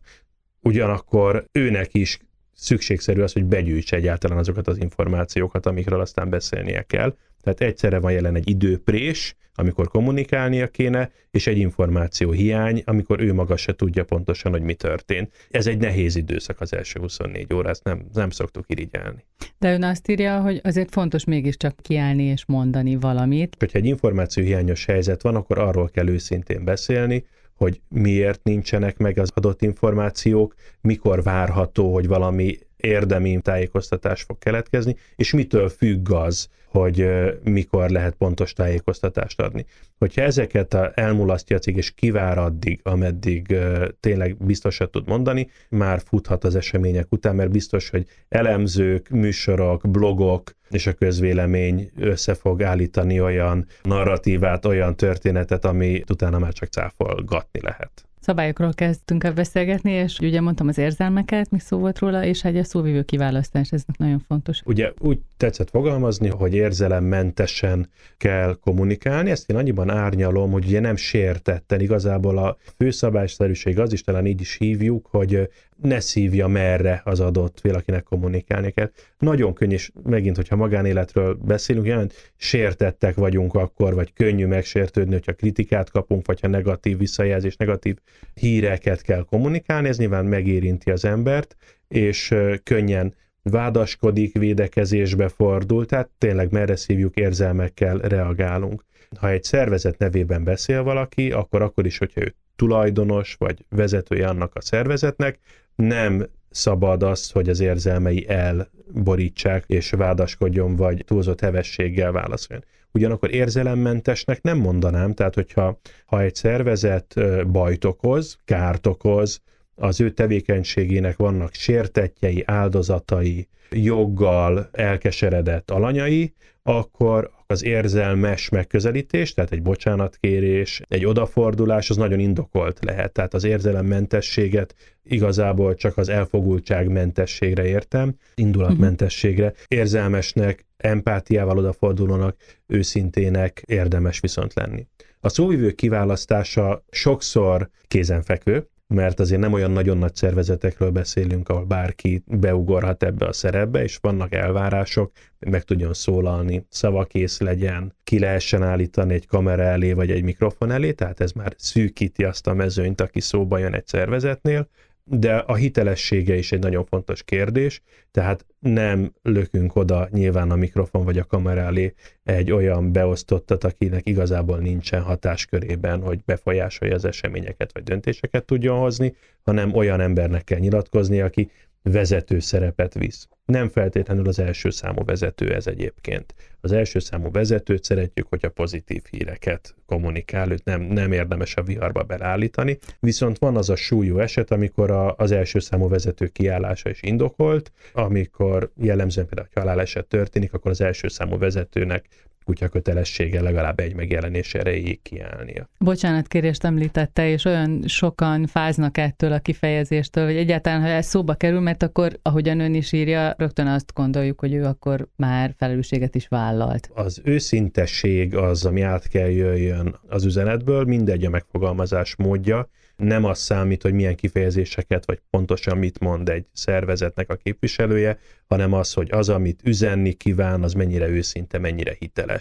Ugyanakkor 0.60 1.44
őnek 1.52 1.94
is 1.94 2.18
szükségszerű 2.54 3.20
az, 3.20 3.32
hogy 3.32 3.44
begyűjtse 3.44 3.96
egyáltalán 3.96 4.38
azokat 4.38 4.68
az 4.68 4.78
információkat, 4.78 5.66
amikről 5.66 6.00
aztán 6.00 6.28
beszélnie 6.28 6.82
kell. 6.82 7.16
Tehát 7.42 7.60
egyszerre 7.60 7.98
van 7.98 8.12
jelen 8.12 8.34
egy 8.34 8.48
időprés, 8.48 9.36
amikor 9.54 9.88
kommunikálnia 9.88 10.68
kéne, 10.68 11.10
és 11.30 11.46
egy 11.46 11.58
információ 11.58 12.30
hiány, 12.30 12.82
amikor 12.84 13.20
ő 13.20 13.34
maga 13.34 13.56
se 13.56 13.74
tudja 13.74 14.04
pontosan, 14.04 14.52
hogy 14.52 14.62
mi 14.62 14.74
történt. 14.74 15.32
Ez 15.50 15.66
egy 15.66 15.78
nehéz 15.78 16.16
időszak 16.16 16.60
az 16.60 16.72
első 16.72 17.00
24 17.00 17.54
óra, 17.54 17.68
ezt 17.68 17.84
nem, 17.84 18.06
nem 18.12 18.30
szoktuk 18.30 18.64
irigyelni. 18.66 19.24
De 19.58 19.72
ön 19.72 19.82
azt 19.82 20.10
írja, 20.10 20.40
hogy 20.40 20.60
azért 20.62 20.90
fontos 20.90 21.24
mégiscsak 21.24 21.76
kiállni 21.82 22.22
és 22.22 22.44
mondani 22.46 22.96
valamit. 22.96 23.56
Hogyha 23.58 23.78
egy 23.78 23.84
információ 23.84 24.44
hiányos 24.44 24.84
helyzet 24.84 25.22
van, 25.22 25.34
akkor 25.34 25.58
arról 25.58 25.88
kell 25.88 26.08
őszintén 26.08 26.64
beszélni, 26.64 27.24
hogy 27.54 27.80
miért 27.88 28.42
nincsenek 28.42 28.98
meg 28.98 29.18
az 29.18 29.30
adott 29.34 29.62
információk, 29.62 30.54
mikor 30.80 31.22
várható, 31.22 31.92
hogy 31.92 32.06
valami 32.06 32.58
érdemi 32.82 33.40
tájékoztatás 33.40 34.22
fog 34.22 34.38
keletkezni, 34.38 34.96
és 35.16 35.32
mitől 35.32 35.68
függ 35.68 36.10
az, 36.10 36.48
hogy 36.72 37.08
mikor 37.42 37.90
lehet 37.90 38.14
pontos 38.14 38.52
tájékoztatást 38.52 39.40
adni. 39.40 39.66
Hogyha 39.98 40.22
ezeket 40.22 40.74
elmulasztja 40.94 41.56
a 41.56 41.58
cég, 41.58 41.76
és 41.76 41.94
kivár 41.94 42.38
addig, 42.38 42.80
ameddig 42.82 43.56
tényleg 44.00 44.36
biztosat 44.36 44.90
tud 44.90 45.08
mondani, 45.08 45.50
már 45.68 46.00
futhat 46.04 46.44
az 46.44 46.54
események 46.54 47.06
után, 47.10 47.34
mert 47.34 47.50
biztos, 47.50 47.90
hogy 47.90 48.06
elemzők, 48.28 49.08
műsorok, 49.08 49.90
blogok 49.90 50.52
és 50.70 50.86
a 50.86 50.92
közvélemény 50.92 51.90
össze 51.96 52.34
fog 52.34 52.62
állítani 52.62 53.20
olyan 53.20 53.66
narratívát, 53.82 54.64
olyan 54.64 54.96
történetet, 54.96 55.64
ami 55.64 56.02
utána 56.08 56.38
már 56.38 56.52
csak 56.52 56.68
cáfolgatni 56.68 57.60
lehet 57.60 58.06
szabályokról 58.22 58.72
kezdtünk 58.74 59.24
el 59.24 59.32
beszélgetni, 59.32 59.90
és 59.90 60.18
ugye 60.18 60.40
mondtam 60.40 60.68
az 60.68 60.78
érzelmeket, 60.78 61.50
mi 61.50 61.58
szó 61.58 61.78
volt 61.78 61.98
róla, 61.98 62.24
és 62.24 62.44
egy 62.44 62.56
a 62.56 62.64
szóvivő 62.64 63.02
kiválasztás, 63.02 63.70
ez 63.70 63.84
nagyon 63.98 64.18
fontos. 64.28 64.60
Ugye 64.64 64.92
úgy 64.98 65.18
tetszett 65.36 65.70
fogalmazni, 65.70 66.28
hogy 66.28 66.54
érzelemmentesen 66.54 67.90
kell 68.16 68.56
kommunikálni, 68.60 69.30
ezt 69.30 69.50
én 69.50 69.56
annyiban 69.56 69.90
árnyalom, 69.90 70.50
hogy 70.50 70.66
ugye 70.66 70.80
nem 70.80 70.96
sértetten, 70.96 71.80
igazából 71.80 72.38
a 72.38 72.56
főszabályszerűség 72.76 73.78
az 73.78 73.92
is 73.92 74.02
talán 74.02 74.26
így 74.26 74.40
is 74.40 74.56
hívjuk, 74.56 75.06
hogy 75.10 75.48
ne 75.76 76.00
szívja 76.00 76.46
merre 76.46 77.00
az 77.04 77.20
adott 77.20 77.60
valakinek 77.60 78.02
kommunikálni 78.02 78.70
kell. 78.70 78.90
Nagyon 79.18 79.54
könnyű, 79.54 79.74
és 79.74 79.90
megint, 80.02 80.36
hogyha 80.36 80.56
magánéletről 80.56 81.34
beszélünk, 81.34 81.86
jelent 81.86 82.32
sértettek 82.36 83.14
vagyunk 83.14 83.54
akkor, 83.54 83.94
vagy 83.94 84.12
könnyű 84.12 84.46
megsértődni, 84.46 85.12
hogyha 85.12 85.32
kritikát 85.32 85.90
kapunk, 85.90 86.26
vagy 86.26 86.40
ha 86.40 86.48
negatív 86.48 86.98
visszajelzés, 86.98 87.56
negatív 87.56 87.96
híreket 88.34 89.02
kell 89.02 89.24
kommunikálni, 89.24 89.88
ez 89.88 89.98
nyilván 89.98 90.24
megérinti 90.24 90.90
az 90.90 91.04
embert, 91.04 91.56
és 91.88 92.34
könnyen 92.62 93.14
vádaskodik, 93.42 94.38
védekezésbe 94.38 95.28
fordul, 95.28 95.86
tehát 95.86 96.10
tényleg 96.18 96.50
merre 96.50 96.76
szívjuk, 96.76 97.16
érzelmekkel 97.16 97.98
reagálunk. 97.98 98.84
Ha 99.18 99.28
egy 99.28 99.42
szervezet 99.42 99.98
nevében 99.98 100.44
beszél 100.44 100.82
valaki, 100.82 101.32
akkor 101.32 101.62
akkor 101.62 101.86
is, 101.86 101.98
hogyha 101.98 102.20
ő 102.20 102.34
tulajdonos 102.56 103.34
vagy 103.38 103.64
vezetője 103.68 104.26
annak 104.26 104.54
a 104.54 104.60
szervezetnek, 104.60 105.38
nem 105.74 106.26
szabad 106.50 107.02
az, 107.02 107.30
hogy 107.30 107.48
az 107.48 107.60
érzelmei 107.60 108.28
elborítsák 108.28 109.64
és 109.66 109.90
vádaskodjon, 109.90 110.76
vagy 110.76 111.04
túlzott 111.06 111.40
hevességgel 111.40 112.12
válaszoljon. 112.12 112.64
Ugyanakkor 112.92 113.34
érzelemmentesnek 113.34 114.42
nem 114.42 114.58
mondanám, 114.58 115.14
tehát 115.14 115.34
hogyha 115.34 115.80
ha 116.06 116.20
egy 116.20 116.34
szervezet 116.34 117.14
bajt 117.50 117.84
okoz, 117.84 118.38
kárt 118.44 118.86
okoz, 118.86 119.40
az 119.74 120.00
ő 120.00 120.10
tevékenységének 120.10 121.16
vannak 121.16 121.54
sértetjei, 121.54 122.42
áldozatai, 122.46 123.48
joggal 123.70 124.68
elkeseredett 124.72 125.70
alanyai, 125.70 126.34
akkor 126.62 127.30
az 127.52 127.64
érzelmes 127.64 128.48
megközelítés, 128.48 129.34
tehát 129.34 129.52
egy 129.52 129.62
bocsánatkérés, 129.62 130.82
egy 130.88 131.04
odafordulás, 131.04 131.90
az 131.90 131.96
nagyon 131.96 132.18
indokolt 132.18 132.78
lehet. 132.84 133.12
Tehát 133.12 133.34
az 133.34 133.44
érzelemmentességet 133.44 134.74
igazából 135.02 135.74
csak 135.74 135.96
az 135.96 136.08
elfogultság 136.08 136.88
mentességre 136.88 137.66
értem, 137.66 138.14
indulatmentességre. 138.34 139.52
Érzelmesnek, 139.68 140.66
empátiával 140.76 141.58
odafordulónak, 141.58 142.36
őszintének 142.66 143.62
érdemes 143.66 144.20
viszont 144.20 144.54
lenni. 144.54 144.86
A 145.20 145.28
szóvivő 145.28 145.70
kiválasztása 145.70 146.84
sokszor 146.90 147.68
kézenfekvő, 147.88 148.66
mert 148.92 149.20
azért 149.20 149.40
nem 149.40 149.52
olyan 149.52 149.70
nagyon 149.70 149.98
nagy 149.98 150.14
szervezetekről 150.14 150.90
beszélünk, 150.90 151.48
ahol 151.48 151.64
bárki 151.64 152.22
beugorhat 152.26 153.02
ebbe 153.02 153.26
a 153.26 153.32
szerepbe, 153.32 153.82
és 153.82 153.98
vannak 154.00 154.34
elvárások, 154.34 155.12
meg 155.38 155.62
tudjon 155.62 155.94
szólalni, 155.94 156.66
szavakész 156.68 157.40
legyen, 157.40 157.96
ki 158.04 158.18
lehessen 158.18 158.62
állítani 158.62 159.14
egy 159.14 159.26
kamera 159.26 159.62
elé, 159.62 159.92
vagy 159.92 160.10
egy 160.10 160.22
mikrofon 160.22 160.70
elé, 160.70 160.92
tehát 160.92 161.20
ez 161.20 161.32
már 161.32 161.54
szűkíti 161.56 162.24
azt 162.24 162.46
a 162.46 162.54
mezőnyt, 162.54 163.00
aki 163.00 163.20
szóba 163.20 163.58
jön 163.58 163.74
egy 163.74 163.86
szervezetnél, 163.86 164.68
de 165.04 165.36
a 165.36 165.54
hitelessége 165.54 166.34
is 166.34 166.52
egy 166.52 166.58
nagyon 166.58 166.84
fontos 166.84 167.22
kérdés, 167.22 167.82
tehát 168.10 168.46
nem 168.58 169.12
lökünk 169.22 169.76
oda 169.76 170.08
nyilván 170.10 170.50
a 170.50 170.56
mikrofon 170.56 171.04
vagy 171.04 171.18
a 171.18 171.24
kamera 171.24 171.60
elé 171.60 171.94
egy 172.24 172.50
olyan 172.50 172.92
beosztottat, 172.92 173.64
akinek 173.64 174.08
igazából 174.08 174.58
nincsen 174.58 175.02
hatáskörében, 175.02 176.02
hogy 176.02 176.20
befolyásolja 176.24 176.94
az 176.94 177.04
eseményeket 177.04 177.72
vagy 177.72 177.82
döntéseket 177.82 178.44
tudjon 178.44 178.78
hozni, 178.78 179.14
hanem 179.42 179.74
olyan 179.74 180.00
embernek 180.00 180.44
kell 180.44 180.58
nyilatkozni, 180.58 181.20
aki 181.20 181.50
vezető 181.82 182.38
szerepet 182.38 182.94
visz. 182.94 183.28
Nem 183.44 183.68
feltétlenül 183.68 184.28
az 184.28 184.38
első 184.38 184.70
számú 184.70 185.04
vezető 185.04 185.54
ez 185.54 185.66
egyébként. 185.66 186.34
Az 186.60 186.72
első 186.72 186.98
számú 186.98 187.30
vezetőt 187.30 187.84
szeretjük, 187.84 188.26
hogyha 188.28 188.48
pozitív 188.48 189.02
híreket 189.10 189.74
kommunikál, 189.86 190.50
őt 190.50 190.64
nem, 190.64 190.82
nem 190.82 191.12
érdemes 191.12 191.56
a 191.56 191.62
viharba 191.62 192.02
belállítani, 192.02 192.78
viszont 193.00 193.38
van 193.38 193.56
az 193.56 193.70
a 193.70 193.76
súlyú 193.76 194.18
eset, 194.18 194.50
amikor 194.50 194.90
a, 194.90 195.14
az 195.16 195.30
első 195.30 195.58
számú 195.58 195.88
vezető 195.88 196.26
kiállása 196.26 196.90
is 196.90 197.02
indokolt, 197.02 197.72
amikor 197.92 198.70
jellemzően 198.76 199.26
például 199.26 199.48
a 199.54 199.60
haláleset 199.60 200.06
történik, 200.06 200.52
akkor 200.52 200.70
az 200.70 200.80
első 200.80 201.08
számú 201.08 201.38
vezetőnek 201.38 202.08
kutya 202.44 202.68
kötelessége 202.68 203.42
legalább 203.42 203.80
egy 203.80 203.94
megjelenés 203.94 204.54
erejéig 204.54 205.02
kiállnia. 205.02 205.68
Bocsánat, 205.78 206.28
kérést 206.28 206.64
említette, 206.64 207.28
és 207.28 207.44
olyan 207.44 207.82
sokan 207.86 208.46
fáznak 208.46 208.98
ettől 208.98 209.32
a 209.32 209.38
kifejezéstől, 209.38 210.24
hogy 210.24 210.36
egyáltalán, 210.36 210.80
ha 210.80 210.88
ez 210.88 211.06
szóba 211.06 211.34
kerül, 211.34 211.60
mert 211.60 211.82
akkor, 211.82 212.18
ahogyan 212.22 212.60
ön 212.60 212.74
is 212.74 212.92
írja, 212.92 213.34
rögtön 213.38 213.66
azt 213.66 213.92
gondoljuk, 213.94 214.40
hogy 214.40 214.54
ő 214.54 214.64
akkor 214.64 215.08
már 215.16 215.54
felelősséget 215.58 216.14
is 216.14 216.28
vállalt. 216.28 216.90
Az 216.94 217.20
őszintesség 217.24 218.36
az, 218.36 218.64
ami 218.64 218.80
át 218.80 219.08
kell 219.08 219.30
jöjjön 219.30 219.94
az 220.08 220.24
üzenetből, 220.24 220.84
mindegy 220.84 221.24
a 221.24 221.30
megfogalmazás 221.30 222.16
módja, 222.16 222.68
nem 222.96 223.24
az 223.24 223.38
számít, 223.38 223.82
hogy 223.82 223.92
milyen 223.92 224.14
kifejezéseket, 224.14 225.06
vagy 225.06 225.20
pontosan 225.30 225.78
mit 225.78 226.00
mond 226.00 226.28
egy 226.28 226.46
szervezetnek 226.52 227.30
a 227.30 227.36
képviselője, 227.36 228.18
hanem 228.46 228.72
az, 228.72 228.92
hogy 228.92 229.08
az, 229.10 229.28
amit 229.28 229.60
üzenni 229.64 230.12
kíván, 230.12 230.62
az 230.62 230.72
mennyire 230.72 231.08
őszinte, 231.08 231.58
mennyire 231.58 231.96
hiteles. 231.98 232.31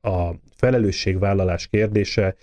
A 0.00 0.30
felelősségvállalás 0.56 1.66
kérdése 1.66 2.36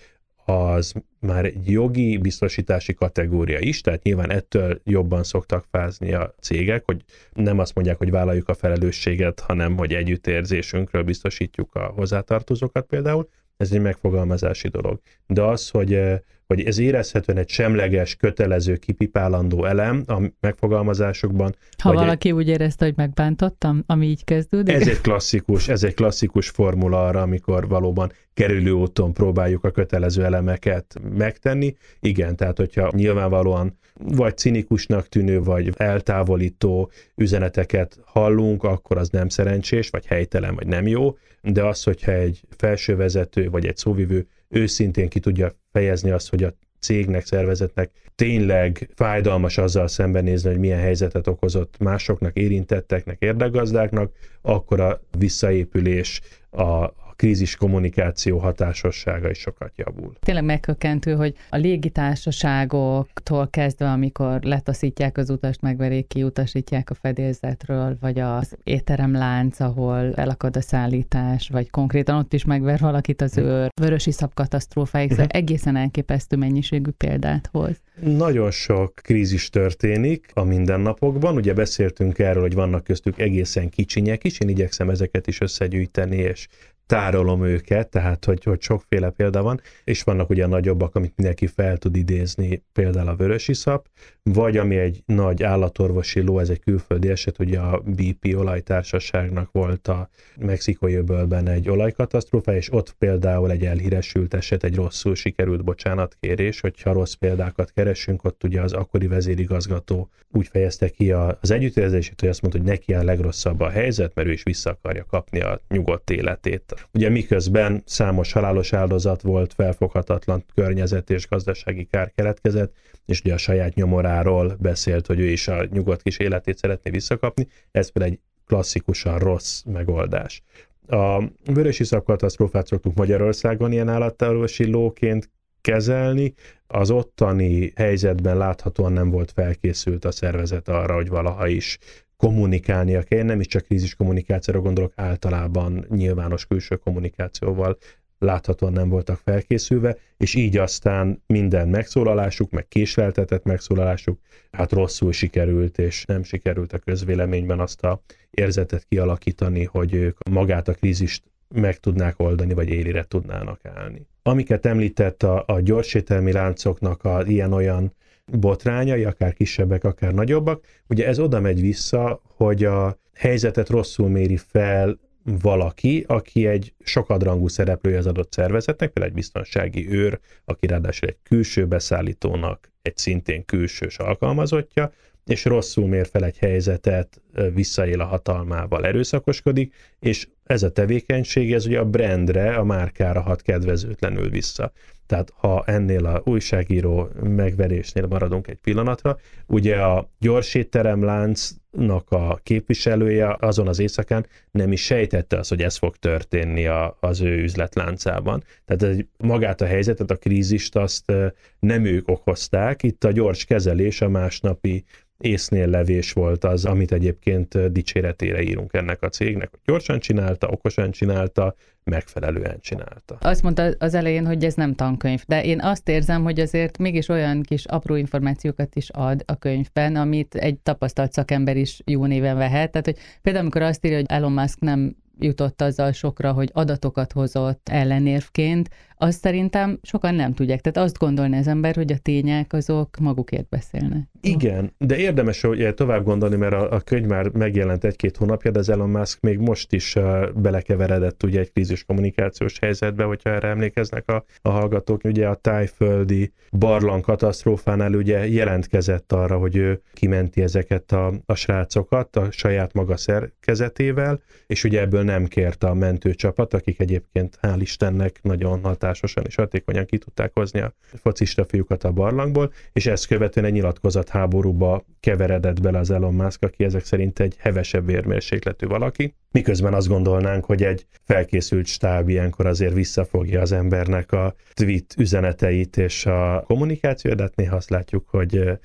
az 0.44 0.92
már 1.20 1.44
egy 1.44 1.70
jogi 1.70 2.18
biztosítási 2.18 2.94
kategória 2.94 3.58
is, 3.58 3.80
tehát 3.80 4.02
nyilván 4.02 4.30
ettől 4.30 4.80
jobban 4.84 5.22
szoktak 5.22 5.64
fázni 5.70 6.12
a 6.12 6.34
cégek, 6.40 6.84
hogy 6.84 7.04
nem 7.32 7.58
azt 7.58 7.74
mondják, 7.74 7.98
hogy 7.98 8.10
vállaljuk 8.10 8.48
a 8.48 8.54
felelősséget, 8.54 9.40
hanem 9.40 9.76
hogy 9.76 9.94
együttérzésünkről 9.94 11.02
biztosítjuk 11.02 11.74
a 11.74 11.86
hozzátartozókat 11.86 12.86
például, 12.86 13.28
ez 13.56 13.72
egy 13.72 13.80
megfogalmazási 13.80 14.68
dolog. 14.68 15.00
De 15.26 15.42
az, 15.42 15.68
hogy 15.68 16.00
hogy 16.46 16.60
ez 16.60 16.78
érezhetően 16.78 17.38
egy 17.38 17.48
semleges, 17.48 18.16
kötelező, 18.16 18.76
kipipálandó 18.76 19.64
elem 19.64 20.04
a 20.06 20.22
megfogalmazásokban. 20.40 21.54
Ha 21.82 21.92
valaki 21.92 22.28
egy... 22.28 22.34
úgy 22.34 22.48
érezte, 22.48 22.84
hogy 22.84 22.96
megbántottam, 22.96 23.82
ami 23.86 24.06
így 24.06 24.24
kezdődik. 24.24 24.74
Ez 24.74 24.88
egy 24.88 25.00
klasszikus, 25.06 25.68
ez 25.68 25.82
egy 25.82 25.94
klasszikus 25.94 26.48
formula 26.48 27.06
arra, 27.06 27.22
amikor 27.22 27.68
valóban 27.68 28.12
kerülő 28.34 28.70
úton 28.70 29.12
próbáljuk 29.12 29.64
a 29.64 29.70
kötelező 29.70 30.24
elemeket 30.24 30.94
megtenni. 31.16 31.76
Igen, 32.00 32.36
tehát 32.36 32.56
hogyha 32.56 32.90
nyilvánvalóan 32.94 33.78
vagy 33.94 34.36
cinikusnak 34.36 35.08
tűnő, 35.08 35.42
vagy 35.42 35.72
eltávolító 35.76 36.90
üzeneteket 37.14 37.98
hallunk, 38.04 38.62
akkor 38.62 38.98
az 38.98 39.08
nem 39.08 39.28
szerencsés, 39.28 39.90
vagy 39.90 40.06
helytelen, 40.06 40.54
vagy 40.54 40.66
nem 40.66 40.86
jó, 40.86 41.16
de 41.42 41.64
az, 41.64 41.82
hogyha 41.82 42.12
egy 42.12 42.40
felsővezető, 42.56 43.50
vagy 43.50 43.66
egy 43.66 43.76
szóvivő 43.76 44.26
őszintén 44.48 45.08
ki 45.08 45.20
tudja 45.20 45.52
fejezni 45.72 46.10
azt, 46.10 46.28
hogy 46.28 46.42
a 46.42 46.54
cégnek, 46.80 47.26
szervezetnek 47.26 47.90
tényleg 48.14 48.90
fájdalmas 48.94 49.58
azzal 49.58 49.88
szembenézni, 49.88 50.50
hogy 50.50 50.58
milyen 50.58 50.80
helyzetet 50.80 51.26
okozott 51.26 51.74
másoknak, 51.78 52.36
érintetteknek, 52.36 53.16
érdekgazdáknak, 53.20 54.12
akkor 54.42 54.80
a 54.80 55.00
visszaépülés, 55.18 56.20
a, 56.50 56.92
krízis 57.16 57.56
kommunikáció 57.56 58.38
hatásossága 58.38 59.30
is 59.30 59.38
sokat 59.38 59.72
javul. 59.76 60.12
Tényleg 60.20 60.44
megkökkentő, 60.44 61.14
hogy 61.14 61.34
a 61.50 61.56
légitársaságoktól 61.56 63.48
kezdve, 63.50 63.90
amikor 63.90 64.42
letaszítják 64.42 65.18
az 65.18 65.30
utast, 65.30 65.60
megverék, 65.60 66.06
kiutasítják 66.06 66.90
a 66.90 66.94
fedélzetről, 66.94 67.96
vagy 68.00 68.18
az 68.18 68.56
étteremlánc, 68.64 69.60
ahol 69.60 70.14
elakad 70.14 70.56
a 70.56 70.60
szállítás, 70.60 71.48
vagy 71.48 71.70
konkrétan 71.70 72.18
ott 72.18 72.32
is 72.32 72.44
megver 72.44 72.78
valakit 72.78 73.22
az 73.22 73.38
őr, 73.38 73.68
vörösi 73.80 74.10
szabkatasztrófáig, 74.10 75.10
szóval 75.10 75.26
egészen 75.26 75.76
elképesztő 75.76 76.36
mennyiségű 76.36 76.90
példát 76.90 77.48
hoz. 77.52 77.80
Nagyon 78.00 78.50
sok 78.50 78.94
krízis 78.94 79.48
történik 79.48 80.30
a 80.34 80.42
mindennapokban. 80.42 81.36
Ugye 81.36 81.54
beszéltünk 81.54 82.18
erről, 82.18 82.42
hogy 82.42 82.54
vannak 82.54 82.84
köztük 82.84 83.18
egészen 83.18 83.68
kicsinyek 83.68 84.24
is, 84.24 84.40
én 84.40 84.48
igyekszem 84.48 84.90
ezeket 84.90 85.26
is 85.26 85.40
összegyűjteni 85.40 86.16
és 86.16 86.48
tárolom 86.86 87.44
őket, 87.44 87.88
tehát 87.88 88.24
hogy, 88.24 88.44
hogy 88.44 88.60
sokféle 88.60 89.10
példa 89.10 89.42
van, 89.42 89.60
és 89.84 90.02
vannak 90.02 90.30
ugye 90.30 90.46
nagyobbak, 90.46 90.94
amit 90.94 91.12
mindenki 91.16 91.46
fel 91.46 91.76
tud 91.76 91.96
idézni, 91.96 92.64
például 92.72 93.08
a 93.08 93.16
vörösiszap, 93.16 93.88
vagy 94.22 94.56
ami 94.56 94.76
egy 94.76 95.02
nagy 95.06 95.42
állatorvosi 95.42 96.20
ló, 96.20 96.38
ez 96.38 96.48
egy 96.48 96.60
külföldi 96.60 97.08
eset, 97.08 97.38
ugye 97.38 97.58
a 97.58 97.82
BP 97.84 98.34
olajtársaságnak 98.36 99.52
volt 99.52 99.88
a 99.88 100.08
mexikói 100.40 100.94
öbölben 100.94 101.48
egy 101.48 101.68
olajkatasztrófa, 101.68 102.54
és 102.54 102.72
ott 102.72 102.92
például 102.92 103.50
egy 103.50 103.64
elhíresült 103.64 104.34
eset, 104.34 104.64
egy 104.64 104.74
rosszul 104.74 105.14
sikerült 105.14 105.64
bocsánatkérés, 105.64 106.60
hogyha 106.60 106.92
rossz 106.92 107.12
példákat 107.12 107.72
keresünk, 107.72 108.24
ott 108.24 108.44
ugye 108.44 108.60
az 108.60 108.72
akkori 108.72 109.06
vezérigazgató 109.06 110.10
úgy 110.32 110.48
fejezte 110.48 110.88
ki 110.88 111.12
az 111.12 111.50
együttérzését, 111.50 112.20
hogy 112.20 112.28
azt 112.28 112.42
mondta, 112.42 112.60
hogy 112.60 112.68
neki 112.68 112.94
a 112.94 113.04
legrosszabb 113.04 113.60
a 113.60 113.70
helyzet, 113.70 114.14
mert 114.14 114.28
ő 114.28 114.32
is 114.32 114.42
vissza 114.42 114.70
akarja 114.70 115.04
kapni 115.04 115.40
a 115.40 115.60
nyugodt 115.68 116.10
életét. 116.10 116.74
Ugye 116.92 117.08
miközben 117.08 117.82
számos 117.84 118.32
halálos 118.32 118.72
áldozat 118.72 119.22
volt, 119.22 119.52
felfoghatatlan 119.52 120.44
környezet 120.54 121.10
és 121.10 121.28
gazdasági 121.28 121.84
kár 121.84 122.12
keletkezett, 122.14 122.74
és 123.06 123.20
ugye 123.20 123.34
a 123.34 123.38
saját 123.38 123.74
nyomoráról 123.74 124.56
beszélt, 124.60 125.06
hogy 125.06 125.20
ő 125.20 125.26
is 125.30 125.48
a 125.48 125.64
nyugodt 125.70 126.02
kis 126.02 126.18
életét 126.18 126.58
szeretné 126.58 126.90
visszakapni, 126.90 127.48
ez 127.70 127.90
például 127.90 128.14
egy 128.14 128.20
klasszikusan 128.46 129.18
rossz 129.18 129.62
megoldás. 129.62 130.42
A 130.88 131.22
vörösi 131.44 131.84
katasztrófát 132.04 132.66
szoktuk 132.66 132.94
Magyarországon 132.94 133.72
ilyen 133.72 133.88
állatorvosi 133.88 134.70
lóként 134.70 135.30
kezelni. 135.60 136.34
Az 136.66 136.90
ottani 136.90 137.72
helyzetben 137.76 138.36
láthatóan 138.36 138.92
nem 138.92 139.10
volt 139.10 139.32
felkészült 139.32 140.04
a 140.04 140.10
szervezet 140.10 140.68
arra, 140.68 140.94
hogy 140.94 141.08
valaha 141.08 141.46
is 141.46 141.78
kommunikálnia 142.16 143.02
kell. 143.02 143.22
Nem 143.22 143.40
is 143.40 143.46
csak 143.46 143.64
krízis 143.64 143.94
kommunikációra 143.94 144.60
gondolok, 144.60 144.92
általában 144.96 145.86
nyilvános 145.88 146.46
külső 146.46 146.76
kommunikációval 146.76 147.78
láthatóan 148.18 148.72
nem 148.72 148.88
voltak 148.88 149.20
felkészülve, 149.24 149.96
és 150.16 150.34
így 150.34 150.56
aztán 150.56 151.22
minden 151.26 151.68
megszólalásuk, 151.68 152.50
meg 152.50 152.68
késleltetett 152.68 153.44
megszólalásuk, 153.44 154.20
hát 154.50 154.72
rosszul 154.72 155.12
sikerült, 155.12 155.78
és 155.78 156.04
nem 156.04 156.22
sikerült 156.22 156.72
a 156.72 156.78
közvéleményben 156.78 157.60
azt 157.60 157.82
a 157.82 158.02
érzetet 158.30 158.84
kialakítani, 158.88 159.64
hogy 159.64 159.94
ők 159.94 160.18
magát 160.30 160.68
a 160.68 160.72
krízist 160.72 161.24
meg 161.48 161.78
tudnák 161.78 162.20
oldani, 162.20 162.54
vagy 162.54 162.68
élire 162.68 163.04
tudnának 163.04 163.60
állni. 163.62 164.06
Amiket 164.22 164.66
említett 164.66 165.22
a, 165.22 165.44
a 165.46 165.60
gyorsételmi 165.60 166.32
láncoknak 166.32 167.04
a 167.04 167.22
ilyen-olyan 167.26 167.94
botrányai, 168.32 169.04
akár 169.04 169.34
kisebbek, 169.34 169.84
akár 169.84 170.14
nagyobbak, 170.14 170.64
ugye 170.88 171.06
ez 171.06 171.18
oda 171.18 171.40
megy 171.40 171.60
vissza, 171.60 172.20
hogy 172.36 172.64
a 172.64 172.98
helyzetet 173.14 173.68
rosszul 173.68 174.08
méri 174.08 174.36
fel 174.36 174.98
valaki, 175.22 176.04
aki 176.08 176.46
egy 176.46 176.74
sokadrangú 176.78 177.48
szereplője 177.48 177.98
az 177.98 178.06
adott 178.06 178.32
szervezetnek, 178.32 178.90
például 178.90 179.14
egy 179.14 179.20
biztonsági 179.20 179.90
őr, 179.90 180.20
aki 180.44 180.66
ráadásul 180.66 181.08
egy 181.08 181.18
külső 181.22 181.66
beszállítónak 181.66 182.70
egy 182.82 182.96
szintén 182.96 183.44
külsős 183.44 183.98
alkalmazottja, 183.98 184.92
és 185.24 185.44
rosszul 185.44 185.86
mér 185.86 186.06
fel 186.06 186.24
egy 186.24 186.38
helyzetet, 186.38 187.22
visszaél 187.54 188.00
a 188.00 188.04
hatalmával, 188.04 188.86
erőszakoskodik, 188.86 189.74
és 189.98 190.28
ez 190.44 190.62
a 190.62 190.72
tevékenység, 190.72 191.52
ez 191.52 191.66
ugye 191.66 191.78
a 191.78 191.84
brandre, 191.84 192.54
a 192.54 192.64
márkára 192.64 193.20
hat 193.20 193.42
kedvezőtlenül 193.42 194.30
vissza. 194.30 194.72
Tehát 195.06 195.32
ha 195.36 195.64
ennél 195.66 196.06
a 196.06 196.22
újságíró 196.24 197.08
megverésnél 197.22 198.06
maradunk 198.06 198.48
egy 198.48 198.58
pillanatra, 198.58 199.18
ugye 199.46 199.76
a 199.76 200.10
gyors 200.18 200.58
láncnak 200.82 202.10
a 202.10 202.40
képviselője 202.42 203.36
azon 203.40 203.68
az 203.68 203.78
éjszakán 203.78 204.26
nem 204.50 204.72
is 204.72 204.84
sejtette 204.84 205.38
azt, 205.38 205.48
hogy 205.48 205.62
ez 205.62 205.76
fog 205.76 205.96
történni 205.96 206.66
a, 206.66 206.96
az 207.00 207.20
ő 207.20 207.42
üzletláncában. 207.42 208.44
Tehát 208.64 208.96
egy, 208.96 209.06
magát 209.18 209.60
a 209.60 209.66
helyzetet, 209.66 210.10
a 210.10 210.16
krízist 210.16 210.76
azt 210.76 211.12
nem 211.58 211.84
ők 211.84 212.08
okozták, 212.08 212.82
itt 212.82 213.04
a 213.04 213.12
gyors 213.12 213.44
kezelés 213.44 214.00
a 214.00 214.08
másnapi 214.08 214.84
észnél 215.18 215.66
levés 215.66 216.12
volt 216.12 216.44
az, 216.44 216.64
amit 216.64 216.92
egyébként 216.92 217.25
dicséretére 217.70 218.42
írunk 218.42 218.74
ennek 218.74 219.02
a 219.02 219.08
cégnek, 219.08 219.50
hogy 219.50 219.60
gyorsan 219.64 219.98
csinálta, 219.98 220.48
okosan 220.48 220.90
csinálta, 220.90 221.54
megfelelően 221.84 222.60
csinálta. 222.60 223.16
Azt 223.20 223.42
mondta 223.42 223.70
az 223.78 223.94
elején, 223.94 224.26
hogy 224.26 224.44
ez 224.44 224.54
nem 224.54 224.74
tankönyv, 224.74 225.22
de 225.26 225.44
én 225.44 225.60
azt 225.60 225.88
érzem, 225.88 226.22
hogy 226.22 226.40
azért 226.40 226.78
mégis 226.78 227.08
olyan 227.08 227.42
kis 227.42 227.64
apró 227.64 227.94
információkat 227.94 228.76
is 228.76 228.90
ad 228.90 229.22
a 229.26 229.36
könyvben, 229.36 229.96
amit 229.96 230.34
egy 230.34 230.58
tapasztalt 230.58 231.12
szakember 231.12 231.56
is 231.56 231.80
jó 231.84 232.04
néven 232.04 232.36
vehet. 232.36 232.70
Tehát, 232.70 232.86
hogy 232.86 232.98
például 233.22 233.44
amikor 233.44 233.62
azt 233.62 233.84
írja, 233.84 233.96
hogy 233.96 234.06
Elon 234.08 234.32
Musk 234.32 234.60
nem 234.60 234.96
jutott 235.18 235.62
azzal 235.62 235.92
sokra, 235.92 236.32
hogy 236.32 236.50
adatokat 236.52 237.12
hozott 237.12 237.68
ellenérvként, 237.68 238.68
azt 238.98 239.20
szerintem 239.20 239.78
sokan 239.82 240.14
nem 240.14 240.34
tudják. 240.34 240.60
Tehát 240.60 240.88
azt 240.88 240.98
gondolni 240.98 241.36
az 241.36 241.46
ember, 241.46 241.74
hogy 241.74 241.92
a 241.92 241.98
tények 241.98 242.52
azok 242.52 242.96
magukért 243.00 243.48
beszélnek. 243.48 244.08
Igen, 244.20 244.72
de 244.78 244.96
érdemes 244.96 245.40
hogy 245.40 245.74
tovább 245.74 246.04
gondolni, 246.04 246.36
mert 246.36 246.52
a, 246.52 246.72
a 246.72 246.80
könyv 246.80 247.06
már 247.06 247.28
megjelent 247.28 247.84
egy-két 247.84 248.16
hónapja, 248.16 248.50
de 248.50 248.58
az 248.58 248.68
Elon 248.68 248.90
Musk 248.90 249.20
még 249.20 249.38
most 249.38 249.72
is 249.72 249.94
uh, 249.94 250.32
belekeveredett 250.32 251.22
ugye 251.22 251.40
egy 251.40 251.52
krízis 251.52 251.84
kommunikációs 251.84 252.58
helyzetbe, 252.58 253.04
hogyha 253.04 253.30
erre 253.30 253.48
emlékeznek 253.48 254.10
a, 254.10 254.24
a 254.42 254.48
hallgatók. 254.48 255.04
Ugye 255.04 255.28
a 255.28 255.34
tájföldi 255.34 256.32
barlang 256.50 257.02
katasztrófánál 257.02 257.94
ugye 257.94 258.28
jelentkezett 258.28 259.12
arra, 259.12 259.38
hogy 259.38 259.56
ő 259.56 259.80
kimenti 259.92 260.42
ezeket 260.42 260.92
a, 260.92 261.12
a 261.26 261.34
srácokat 261.34 262.16
a 262.16 262.30
saját 262.30 262.72
maga 262.72 262.96
szerkezetével, 262.96 264.20
és 264.46 264.64
ugye 264.64 264.80
ebből 264.80 265.02
nem 265.06 265.26
kért 265.26 265.64
a 265.64 265.74
mentőcsapat, 265.74 266.54
akik 266.54 266.80
egyébként 266.80 267.38
hál' 267.42 267.58
Istennek 267.60 268.18
nagyon 268.22 268.62
hatásosan 268.62 269.24
és 269.26 269.34
hatékonyan 269.34 269.86
ki 269.86 269.98
tudták 269.98 270.30
hozni 270.34 270.60
a 270.60 270.74
focista 270.94 271.44
fiúkat 271.44 271.84
a 271.84 271.92
barlangból, 271.92 272.52
és 272.72 272.86
ezt 272.86 273.06
követően 273.06 273.46
egy 273.46 273.52
nyilatkozat 273.52 274.08
háborúba 274.08 274.84
keveredett 275.00 275.60
bele 275.60 275.78
az 275.78 275.90
Elon 275.90 276.14
Musk, 276.14 276.42
aki 276.42 276.64
ezek 276.64 276.84
szerint 276.84 277.20
egy 277.20 277.34
hevesebb 277.38 277.86
vérmérsékletű 277.86 278.66
valaki, 278.66 279.14
miközben 279.30 279.74
azt 279.74 279.88
gondolnánk, 279.88 280.44
hogy 280.44 280.62
egy 280.62 280.86
felkészült 281.04 281.66
stáb 281.66 282.08
ilyenkor 282.08 282.46
azért 282.46 282.74
visszafogja 282.74 283.40
az 283.40 283.52
embernek 283.52 284.12
a 284.12 284.34
tweet 284.54 284.94
üzeneteit 284.98 285.76
és 285.76 286.06
a 286.06 286.42
kommunikációt, 286.46 287.16
de 287.16 287.22
hát 287.22 287.36
néha 287.36 287.56
azt 287.56 287.70
látjuk, 287.70 288.08
hogy 288.08 288.58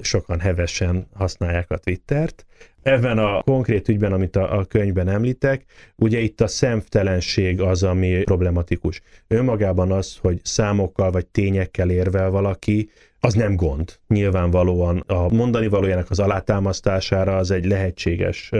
sokan 0.00 0.40
hevesen 0.40 1.06
használják 1.14 1.70
a 1.70 1.76
Twittert. 1.76 2.46
Ebben 2.82 3.18
a 3.18 3.42
konkrét 3.42 3.88
ügyben, 3.88 4.12
amit 4.12 4.36
a, 4.36 4.58
a 4.58 4.64
könyvben 4.64 5.08
említek, 5.08 5.64
ugye 5.96 6.18
itt 6.18 6.40
a 6.40 6.46
szemtelenség 6.46 7.60
az, 7.60 7.82
ami 7.82 8.22
problematikus. 8.22 9.02
Önmagában 9.26 9.92
az, 9.92 10.16
hogy 10.20 10.40
számokkal 10.42 11.10
vagy 11.10 11.26
tényekkel 11.26 11.90
érvel 11.90 12.30
valaki, 12.30 12.90
az 13.20 13.34
nem 13.34 13.56
gond. 13.56 13.98
Nyilvánvalóan 14.08 14.98
a 15.06 15.34
mondani 15.34 15.66
valójának 15.66 16.10
az 16.10 16.18
alátámasztására 16.18 17.36
az 17.36 17.50
egy 17.50 17.64
lehetséges 17.64 18.50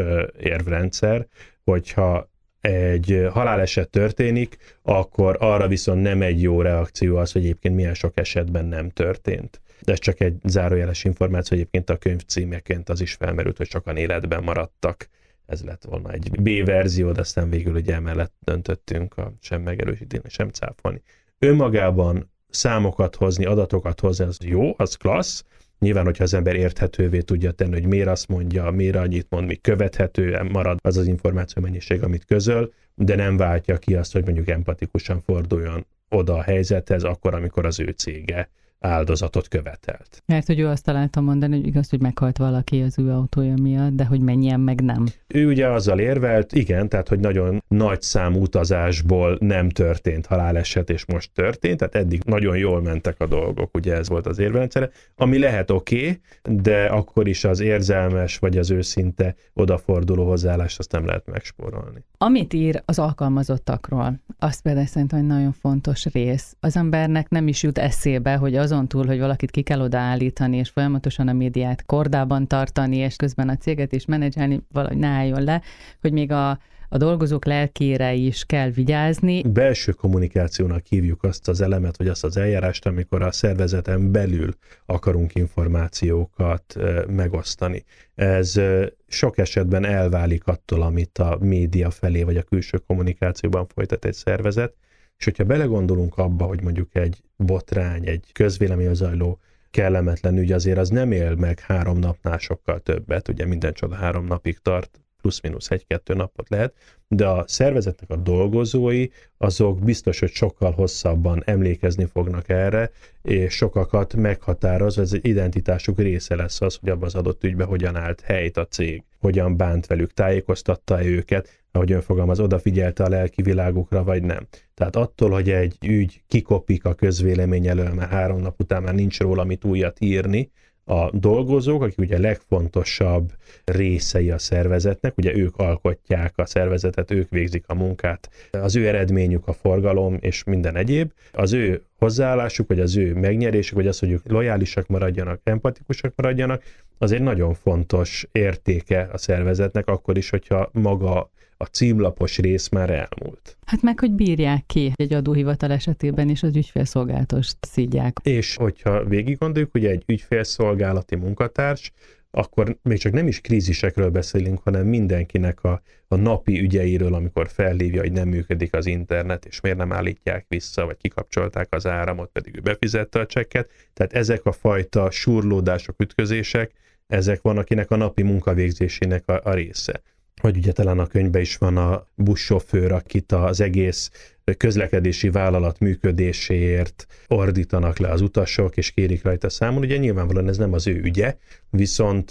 érvrendszer, 0.41 1.27
hogyha 1.65 2.31
egy 2.61 3.29
haláleset 3.31 3.91
történik, 3.91 4.57
akkor 4.83 5.37
arra 5.41 5.69
viszont 5.69 6.03
nem 6.03 6.23
egy 6.23 6.43
jó 6.43 6.63
reakció 6.63 7.17
az, 7.17 7.33
hogy 7.33 7.43
egyébként 7.43 7.75
milyen 7.75 7.95
sok 7.95 8.19
esetben 8.19 8.65
nem 8.65 8.91
történt. 8.91 9.61
De 9.81 9.93
ez 9.93 9.99
csak 9.99 10.21
egy 10.21 10.37
zárójeles 10.45 11.05
információ, 11.05 11.57
egyébként 11.57 11.91
a 11.91 11.97
könyv 11.97 12.21
címeként 12.21 12.89
az 12.89 13.01
is 13.01 13.15
felmerült, 13.15 13.57
hogy 13.57 13.69
sokan 13.69 13.97
életben 13.97 14.43
maradtak. 14.43 15.09
Ez 15.47 15.63
lett 15.65 15.85
volna 15.85 16.13
egy 16.13 16.31
B 16.41 16.67
verzió, 16.67 17.13
de 17.13 17.21
aztán 17.21 17.51
végül 17.51 17.75
ugye 17.75 17.95
emellett 17.95 18.35
döntöttünk 18.41 19.17
a 19.17 19.33
sem 19.41 19.63
megerősíteni, 19.63 20.23
sem 20.29 20.49
cáfolni. 20.49 21.03
Önmagában 21.39 22.31
számokat 22.49 23.17
hozni, 23.17 23.45
adatokat 23.45 24.01
hozni, 24.01 24.25
az 24.25 24.39
jó, 24.41 24.75
az 24.77 24.95
klassz. 24.95 25.45
Nyilván, 25.79 26.05
hogyha 26.05 26.25
az 26.25 26.35
ember 26.35 26.57
érthetővé 26.57 27.21
tudja 27.21 27.51
tenni, 27.51 27.73
hogy 27.73 27.87
miért 27.87 28.09
azt 28.09 28.29
mondja, 28.29 28.71
miért 28.71 28.97
annyit 28.97 29.27
mond, 29.31 29.47
mi 29.47 29.57
követhető 29.57 30.43
marad 30.53 30.79
az 30.83 30.97
az 30.97 31.07
információ 31.07 31.63
mennyiség, 31.63 32.03
amit 32.03 32.25
közöl, 32.25 32.73
de 32.95 33.15
nem 33.15 33.37
váltja 33.37 33.79
ki 33.79 33.95
azt, 33.95 34.13
hogy 34.13 34.25
mondjuk 34.25 34.49
empatikusan 34.49 35.21
forduljon 35.21 35.87
oda 36.09 36.35
a 36.35 36.43
helyzethez, 36.43 37.03
akkor, 37.03 37.35
amikor 37.35 37.67
az 37.67 37.81
ő 37.81 37.95
cége 37.97 38.51
áldozatot 38.81 39.49
követelt. 39.49 40.23
Mert 40.27 40.47
hogy 40.47 40.59
ő 40.59 40.67
azt 40.67 40.85
találta 40.85 41.21
mondani, 41.21 41.57
hogy 41.57 41.67
igaz, 41.67 41.91
hogy 41.91 42.01
meghalt 42.01 42.39
valaki 42.39 42.81
az 42.81 42.99
ő 42.99 43.11
autója 43.11 43.55
miatt, 43.63 43.93
de 43.93 44.05
hogy 44.05 44.21
mennyien 44.21 44.61
meg 44.61 44.81
nem. 44.81 45.07
Ő 45.27 45.47
ugye 45.47 45.69
azzal 45.69 45.99
érvelt, 45.99 46.53
igen, 46.53 46.89
tehát 46.89 47.09
hogy 47.09 47.21
nagyon 47.21 47.63
nagy 47.69 48.03
számú 48.03 48.41
utazásból 48.41 49.37
nem 49.41 49.69
történt 49.69 50.27
haláleset, 50.27 50.91
és 50.91 51.07
most 51.07 51.31
történt, 51.35 51.79
tehát 51.79 51.95
eddig 51.95 52.23
nagyon 52.25 52.57
jól 52.57 52.83
mentek 52.83 53.21
a 53.21 53.27
dolgok, 53.27 53.77
ugye 53.77 53.95
ez 53.95 54.09
volt 54.09 54.27
az 54.27 54.39
érvelendszere, 54.39 54.91
ami 55.17 55.39
lehet 55.39 55.71
oké, 55.71 55.97
okay, 55.97 56.21
de 56.63 56.85
akkor 56.85 57.29
is 57.29 57.45
az 57.45 57.61
érzelmes, 57.61 58.39
vagy 58.39 58.59
az 58.59 58.71
őszinte 58.71 59.35
odaforduló 59.53 60.27
hozzáállást 60.27 60.79
azt 60.79 60.93
nem 60.93 61.07
lehet 61.07 61.27
megspórolni. 61.27 62.05
Amit 62.19 62.53
ír 62.53 62.83
az 62.85 62.99
alkalmazottakról, 62.99 64.21
azt 64.39 64.63
például 64.63 64.87
szerintem 64.87 65.19
egy 65.19 65.27
nagyon 65.27 65.53
fontos 65.53 66.05
rész. 66.05 66.57
Az 66.61 66.77
embernek 66.77 67.29
nem 67.29 67.49
is 67.49 67.63
jut 67.63 67.79
eszébe, 67.79 68.35
hogy 68.35 68.55
azon 68.73 68.89
túl, 68.89 69.07
hogy 69.07 69.19
valakit 69.19 69.51
ki 69.51 69.63
kell 69.63 69.81
odaállítani, 69.81 70.57
és 70.57 70.69
folyamatosan 70.69 71.29
a 71.29 71.33
médiát 71.33 71.87
kordában 71.87 72.47
tartani, 72.47 72.97
és 72.97 73.17
közben 73.17 73.49
a 73.49 73.57
céget 73.57 73.93
is 73.93 74.05
menedzselni, 74.05 74.61
valahogy 74.73 74.97
ne 74.97 75.07
álljon 75.07 75.43
le, 75.43 75.63
hogy 76.01 76.13
még 76.13 76.33
a, 76.33 76.51
a 76.89 76.97
dolgozók 76.97 77.45
lelkére 77.45 78.13
is 78.13 78.45
kell 78.45 78.71
vigyázni. 78.71 79.43
Belső 79.43 79.93
kommunikációnak 79.93 80.87
hívjuk 80.87 81.23
azt 81.23 81.49
az 81.49 81.61
elemet, 81.61 81.97
vagy 81.97 82.09
azt 82.09 82.25
az 82.25 82.37
eljárást, 82.37 82.87
amikor 82.87 83.23
a 83.23 83.33
szervezeten 83.33 84.13
belül 84.13 84.55
akarunk 84.87 85.35
információkat 85.35 86.77
megosztani. 87.07 87.85
Ez 88.15 88.61
sok 89.09 89.39
esetben 89.39 89.85
elválik 89.85 90.47
attól, 90.47 90.83
amit 90.83 91.19
a 91.19 91.39
média 91.41 91.91
felé, 91.91 92.23
vagy 92.23 92.37
a 92.37 92.43
külső 92.43 92.79
kommunikációban 92.87 93.67
folytat 93.67 94.05
egy 94.05 94.15
szervezet, 94.15 94.75
és 95.19 95.25
hogyha 95.25 95.45
belegondolunk 95.45 96.17
abba, 96.19 96.45
hogy 96.45 96.63
mondjuk 96.63 96.95
egy 96.95 97.23
botrány, 97.37 98.09
egy 98.09 98.31
közvélemény 98.33 98.95
zajló 98.95 99.39
kellemetlen 99.71 100.39
ügy, 100.39 100.53
azért 100.53 100.79
az 100.79 100.89
nem 100.89 101.13
él 101.13 101.35
meg 101.35 101.61
három 101.61 101.99
napnál 101.99 102.39
sokkal 102.39 102.81
többet, 102.81 103.29
ugye 103.29 103.47
minden 103.47 103.73
csoda 103.73 103.95
három 103.95 104.27
napig 104.27 104.59
tart, 104.59 105.01
plusz-minusz 105.21 105.71
egy-kettő 105.71 106.15
napot 106.15 106.49
lehet, 106.49 106.75
de 107.09 107.27
a 107.27 107.45
szervezetnek 107.47 108.11
a 108.11 108.17
dolgozói, 108.17 109.07
azok 109.37 109.79
biztos, 109.79 110.19
hogy 110.19 110.31
sokkal 110.31 110.73
hosszabban 110.73 111.43
emlékezni 111.45 112.05
fognak 112.05 112.49
erre, 112.49 112.91
és 113.23 113.55
sokakat 113.55 114.15
meghatároz, 114.15 114.99
ez 114.99 115.13
egy 115.13 115.27
identitásuk 115.27 115.99
része 115.99 116.35
lesz 116.35 116.61
az, 116.61 116.77
hogy 116.77 116.89
abban 116.89 117.05
az 117.05 117.15
adott 117.15 117.45
ügyben 117.45 117.67
hogyan 117.67 117.97
állt 117.97 118.21
helyt 118.21 118.57
a 118.57 118.67
cég, 118.67 119.03
hogyan 119.21 119.57
bánt 119.57 119.87
velük, 119.87 120.13
tájékoztatta 120.13 120.99
-e 120.99 121.05
őket, 121.05 121.58
ahogy 121.73 121.93
ön 121.93 122.01
fogalmaz, 122.01 122.41
odafigyelte 122.41 123.05
a 123.05 123.09
lelki 123.09 123.43
világukra, 123.43 124.05
vagy 124.05 124.23
nem. 124.23 124.47
Tehát 124.75 124.97
attól, 124.97 125.31
hogy 125.31 125.51
egy 125.51 125.77
ügy 125.87 126.23
kikopik 126.27 126.85
a 126.85 126.95
közvélemény 126.95 127.67
elől, 127.67 127.93
mert 127.95 128.11
három 128.11 128.41
nap 128.41 128.61
után 128.61 128.83
már 128.83 128.95
nincs 128.95 129.21
róla 129.21 129.45
mit 129.45 129.65
újat 129.65 130.01
írni, 130.01 130.51
a 130.89 131.11
dolgozók, 131.13 131.83
akik 131.83 131.99
ugye 131.99 132.19
legfontosabb 132.19 133.33
részei 133.65 134.31
a 134.31 134.39
szervezetnek, 134.39 135.17
ugye 135.17 135.37
ők 135.37 135.57
alkotják 135.57 136.33
a 136.37 136.47
szervezetet, 136.47 137.11
ők 137.11 137.31
végzik 137.31 137.65
a 137.67 137.75
munkát, 137.75 138.31
az 138.51 138.77
ő 138.77 138.87
eredményük 138.87 139.49
a 139.49 139.53
forgalom 139.53 140.17
és 140.21 140.45
minden 140.45 140.77
egyéb, 140.77 141.13
az 141.33 141.53
ő 141.53 141.83
hozzáállásuk, 141.99 142.69
vagy 142.69 142.81
az 142.81 142.97
ő 142.97 143.15
megnyerésük, 143.15 143.77
vagy 143.77 143.87
az, 143.87 143.99
hogy 143.99 144.11
ők 144.11 144.29
lojálisak 144.29 144.87
maradjanak, 144.87 145.41
empatikusak 145.45 146.13
maradjanak, 146.17 146.63
az 146.99 147.13
egy 147.13 147.23
nagyon 147.23 147.55
fontos 147.55 148.27
értéke 148.33 149.09
a 149.13 149.19
szervezetnek, 149.19 149.89
akkor 149.89 150.17
is, 150.17 150.31
hogyha 150.31 150.71
maga 150.73 151.31
a 151.61 151.65
címlapos 151.65 152.39
rész 152.39 152.69
már 152.69 152.91
elmúlt. 152.91 153.57
Hát 153.67 153.83
meg, 153.83 153.99
hogy 153.99 154.13
bírják 154.13 154.67
ki 154.67 154.93
egy 154.95 155.13
adóhivatal 155.13 155.71
esetében 155.71 156.29
is 156.29 156.43
az 156.43 156.57
ügyfélszolgálatost 156.57 157.57
szídják. 157.61 158.17
És 158.23 158.57
hogyha 158.57 159.05
végig 159.05 159.39
gondoljuk, 159.39 159.73
hogy 159.73 159.87
egy 159.87 160.03
ügyfélszolgálati 160.07 161.17
munkatárs, 161.17 161.93
akkor 162.31 162.77
még 162.83 162.99
csak 162.99 163.13
nem 163.13 163.27
is 163.27 163.41
krízisekről 163.41 164.11
beszélünk, 164.11 164.61
hanem 164.63 164.87
mindenkinek 164.87 165.65
a, 165.65 165.83
a 166.09 166.17
napi 166.17 166.61
ügyeiről, 166.61 167.15
amikor 167.15 167.49
felhívja, 167.49 168.01
hogy 168.01 168.13
nem 168.13 168.29
működik 168.29 168.75
az 168.75 168.87
internet, 168.87 169.45
és 169.45 169.61
miért 169.61 169.79
nem 169.79 169.93
állítják 169.93 170.45
vissza, 170.49 170.87
vagy 170.87 170.97
kikapcsolták 170.97 171.75
az 171.75 171.87
áramot, 171.87 172.31
pedig 172.33 172.57
ő 172.57 172.61
befizette 172.61 173.21
a 173.21 173.27
csekket. 173.27 173.71
Tehát 173.95 174.13
ezek 174.13 174.45
a 174.45 174.53
fajta 174.53 175.11
surlódások, 175.11 176.01
ütközések, 176.01 176.73
ezek 177.07 177.43
van, 177.43 177.59
akinek 177.59 177.91
a 177.91 177.97
napi 177.97 178.23
munkavégzésének 178.23 179.29
a, 179.29 179.41
a 179.45 179.55
része 179.55 180.03
vagy 180.41 180.57
ugye 180.57 180.73
talán 180.73 180.99
a 180.99 181.07
könyvben 181.07 181.43
is 181.43 181.57
van 181.57 181.77
a 181.77 182.07
buszsofőr, 182.15 182.93
akit 182.93 183.33
az 183.33 183.61
egész 183.61 184.11
közlekedési 184.57 185.31
vállalat 185.31 185.79
működéséért 185.79 187.07
ordítanak 187.27 187.99
le 187.99 188.09
az 188.09 188.21
utasok, 188.21 188.77
és 188.77 188.91
kérik 188.91 189.23
rajta 189.23 189.49
számon. 189.49 189.83
Ugye 189.83 189.97
nyilvánvalóan 189.97 190.49
ez 190.49 190.57
nem 190.57 190.73
az 190.73 190.87
ő 190.87 191.01
ügye, 191.03 191.37
viszont 191.71 192.31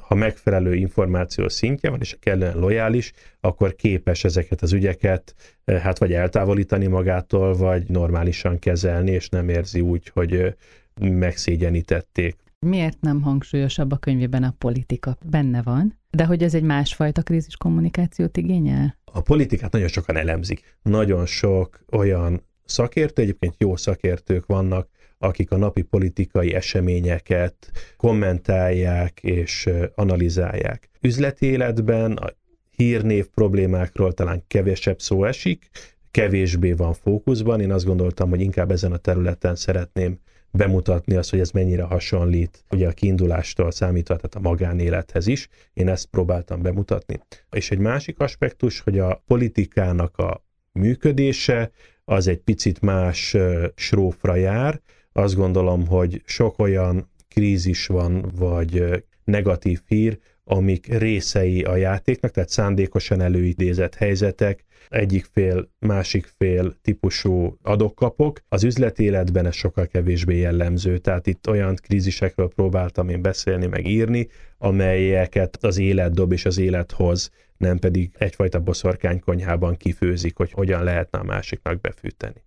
ha 0.00 0.14
megfelelő 0.14 0.74
információ 0.74 1.48
szintje 1.48 1.90
van, 1.90 2.00
és 2.00 2.16
kellően 2.20 2.58
lojális, 2.58 3.12
akkor 3.40 3.74
képes 3.74 4.24
ezeket 4.24 4.62
az 4.62 4.72
ügyeket 4.72 5.34
hát 5.64 5.98
vagy 5.98 6.12
eltávolítani 6.12 6.86
magától, 6.86 7.56
vagy 7.56 7.88
normálisan 7.88 8.58
kezelni, 8.58 9.10
és 9.10 9.28
nem 9.28 9.48
érzi 9.48 9.80
úgy, 9.80 10.10
hogy 10.14 10.54
megszégyenítették. 11.00 12.36
Miért 12.66 13.00
nem 13.00 13.22
hangsúlyosabb 13.22 13.92
a 13.92 13.96
könyvében 13.96 14.42
a 14.42 14.54
politika? 14.58 15.18
Benne 15.24 15.62
van, 15.62 15.98
de 16.10 16.24
hogy 16.24 16.42
ez 16.42 16.54
egy 16.54 16.62
másfajta 16.62 17.22
krízis 17.22 17.56
kommunikációt 17.56 18.36
igényel? 18.36 18.98
A 19.04 19.20
politikát 19.20 19.72
nagyon 19.72 19.88
sokan 19.88 20.16
elemzik. 20.16 20.76
Nagyon 20.82 21.26
sok 21.26 21.84
olyan 21.90 22.42
szakértő, 22.64 23.22
egyébként 23.22 23.54
jó 23.58 23.76
szakértők 23.76 24.46
vannak, 24.46 24.88
akik 25.18 25.50
a 25.50 25.56
napi 25.56 25.82
politikai 25.82 26.54
eseményeket 26.54 27.70
kommentálják 27.96 29.22
és 29.22 29.68
analizálják. 29.94 30.90
Üzleti 31.00 31.46
életben 31.46 32.12
a 32.12 32.30
hírnév 32.76 33.26
problémákról 33.26 34.12
talán 34.12 34.44
kevesebb 34.46 35.00
szó 35.00 35.24
esik, 35.24 35.70
kevésbé 36.10 36.72
van 36.72 36.92
fókuszban. 36.92 37.60
Én 37.60 37.72
azt 37.72 37.84
gondoltam, 37.84 38.28
hogy 38.28 38.40
inkább 38.40 38.70
ezen 38.70 38.92
a 38.92 38.96
területen 38.96 39.54
szeretném 39.54 40.18
bemutatni 40.52 41.14
azt, 41.14 41.30
hogy 41.30 41.40
ez 41.40 41.50
mennyire 41.50 41.82
hasonlít 41.82 42.64
ugye 42.70 42.88
a 42.88 42.92
kiindulástól 42.92 43.70
számítva, 43.70 44.16
tehát 44.16 44.34
a 44.34 44.40
magánélethez 44.40 45.26
is. 45.26 45.48
Én 45.72 45.88
ezt 45.88 46.06
próbáltam 46.06 46.62
bemutatni. 46.62 47.20
És 47.50 47.70
egy 47.70 47.78
másik 47.78 48.18
aspektus, 48.18 48.80
hogy 48.80 48.98
a 48.98 49.22
politikának 49.26 50.16
a 50.16 50.44
működése 50.72 51.70
az 52.04 52.26
egy 52.26 52.38
picit 52.38 52.80
más 52.80 53.36
srófra 53.74 54.34
jár. 54.34 54.80
Azt 55.12 55.34
gondolom, 55.34 55.86
hogy 55.86 56.22
sok 56.24 56.58
olyan 56.58 57.10
krízis 57.28 57.86
van, 57.86 58.32
vagy 58.34 59.04
negatív 59.24 59.80
hír, 59.86 60.18
amik 60.50 60.98
részei 60.98 61.62
a 61.62 61.76
játéknak, 61.76 62.30
tehát 62.30 62.48
szándékosan 62.48 63.20
előidézett 63.20 63.94
helyzetek, 63.94 64.64
egyik 64.88 65.24
fél, 65.32 65.70
másik 65.78 66.32
fél 66.38 66.76
típusú 66.82 67.58
adokkapok. 67.62 68.40
Az 68.48 68.64
üzleti 68.64 69.04
életben 69.04 69.46
ez 69.46 69.54
sokkal 69.54 69.86
kevésbé 69.86 70.38
jellemző, 70.38 70.98
tehát 70.98 71.26
itt 71.26 71.48
olyan 71.48 71.74
krízisekről 71.82 72.48
próbáltam 72.48 73.08
én 73.08 73.22
beszélni, 73.22 73.66
meg 73.66 73.86
írni, 73.86 74.28
amelyeket 74.58 75.58
az 75.60 75.78
élet 75.78 76.12
dob 76.12 76.32
és 76.32 76.44
az 76.44 76.58
élet 76.58 76.92
hoz, 76.92 77.30
nem 77.56 77.78
pedig 77.78 78.10
egyfajta 78.18 78.60
boszorkány 78.60 79.20
konyhában 79.20 79.76
kifőzik, 79.76 80.36
hogy 80.36 80.52
hogyan 80.52 80.84
lehetne 80.84 81.18
a 81.18 81.24
másiknak 81.24 81.80
befűteni. 81.80 82.42